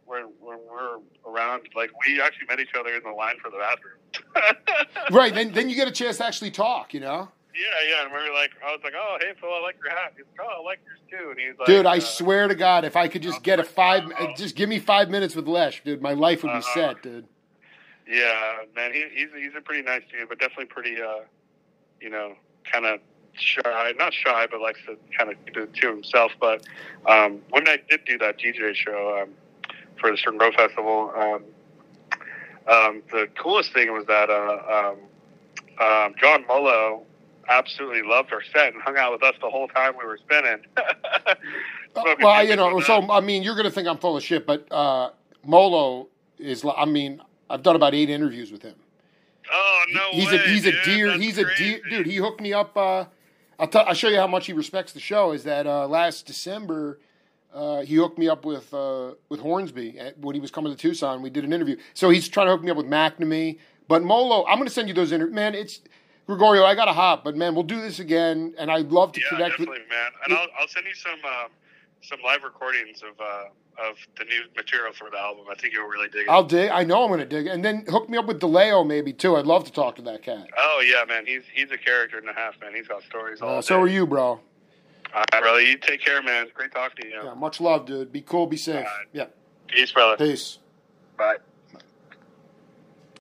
[0.06, 1.62] when, when, when we're around.
[1.74, 4.56] Like we actually met each other in the line for the bathroom.
[5.10, 5.34] right.
[5.34, 7.28] Then then you get a chance to actually talk, you know.
[7.58, 9.90] Yeah, yeah, and we were like, I was like, oh, hey, Phil, I like your
[9.90, 10.12] hat.
[10.16, 11.30] He's like, oh, I like yours too.
[11.30, 13.64] And he's like, Dude, I uh, swear to God, if I could just get a
[13.80, 14.34] five, Oh.
[14.36, 16.74] just give me five minutes with Lesh, dude, my life would be Uh-huh.
[16.74, 17.26] set, dude.
[18.06, 21.20] Yeah, man, he, he's he's a pretty nice dude, but definitely pretty, uh,
[22.00, 22.34] you know,
[22.70, 23.00] kind of
[23.32, 23.92] shy.
[23.98, 26.30] Not shy, but likes to kind of do it to himself.
[26.38, 26.64] But
[27.06, 29.30] um, when I did do that DJ show um,
[30.00, 31.42] for the Stern Grove Festival, um,
[32.72, 34.92] um, the coolest thing was that uh,
[35.80, 37.02] um, um, John Molo
[37.48, 40.58] absolutely loved our set and hung out with us the whole time we were spinning.
[42.20, 43.10] Well, you know, so.
[43.10, 45.10] I mean, you're gonna think I'm full of shit, but uh,
[45.46, 46.62] Molo is.
[46.76, 48.74] I mean, I've done about eight interviews with him.
[49.50, 50.36] oh no he's way!
[50.36, 50.82] a he's a dude.
[50.84, 51.08] dear.
[51.08, 51.64] That's He's a crazy.
[51.64, 52.06] dear, dude.
[52.06, 52.76] He hooked me up.
[52.76, 53.06] Uh,
[53.58, 53.86] I'll tell.
[53.86, 55.32] I'll show you how much he respects the show.
[55.32, 57.00] Is that uh, last December?
[57.54, 60.76] Uh, he hooked me up with uh, with Hornsby at, when he was coming to
[60.78, 61.22] Tucson.
[61.22, 61.76] We did an interview.
[61.94, 63.58] So he's trying to hook me up with McNamee.
[63.88, 65.34] But Molo, I'm going to send you those interviews.
[65.34, 65.80] Man, it's
[66.26, 66.64] Gregorio.
[66.64, 68.54] I got to hop, but man, we'll do this again.
[68.58, 69.68] And I'd love to Yeah, connect with.
[69.68, 70.10] definitely, man.
[70.24, 71.50] And I'll, I'll send you some um,
[72.02, 73.44] some live recordings of uh,
[73.88, 75.44] of the new material for the album.
[75.50, 76.30] I think you'll really dig it.
[76.30, 76.70] I'll dig.
[76.70, 77.46] I know I'm going to dig.
[77.46, 77.50] it.
[77.50, 79.36] And then hook me up with DeLeo maybe too.
[79.36, 80.48] I'd love to talk to that cat.
[80.58, 81.26] oh yeah, man.
[81.26, 82.74] He's he's a character and a half, man.
[82.74, 84.24] He's got stories all Uh, so are you, bro.
[85.14, 85.60] All right, brother.
[85.62, 86.42] You take care, man.
[86.44, 87.22] It's great talking to you.
[87.24, 88.12] Yeah, much love, dude.
[88.12, 88.46] Be cool.
[88.46, 88.84] Be safe.
[88.84, 89.06] Right.
[89.12, 89.26] Yeah.
[89.68, 90.16] Peace, brother.
[90.16, 90.58] Peace.
[91.16, 91.36] Bye.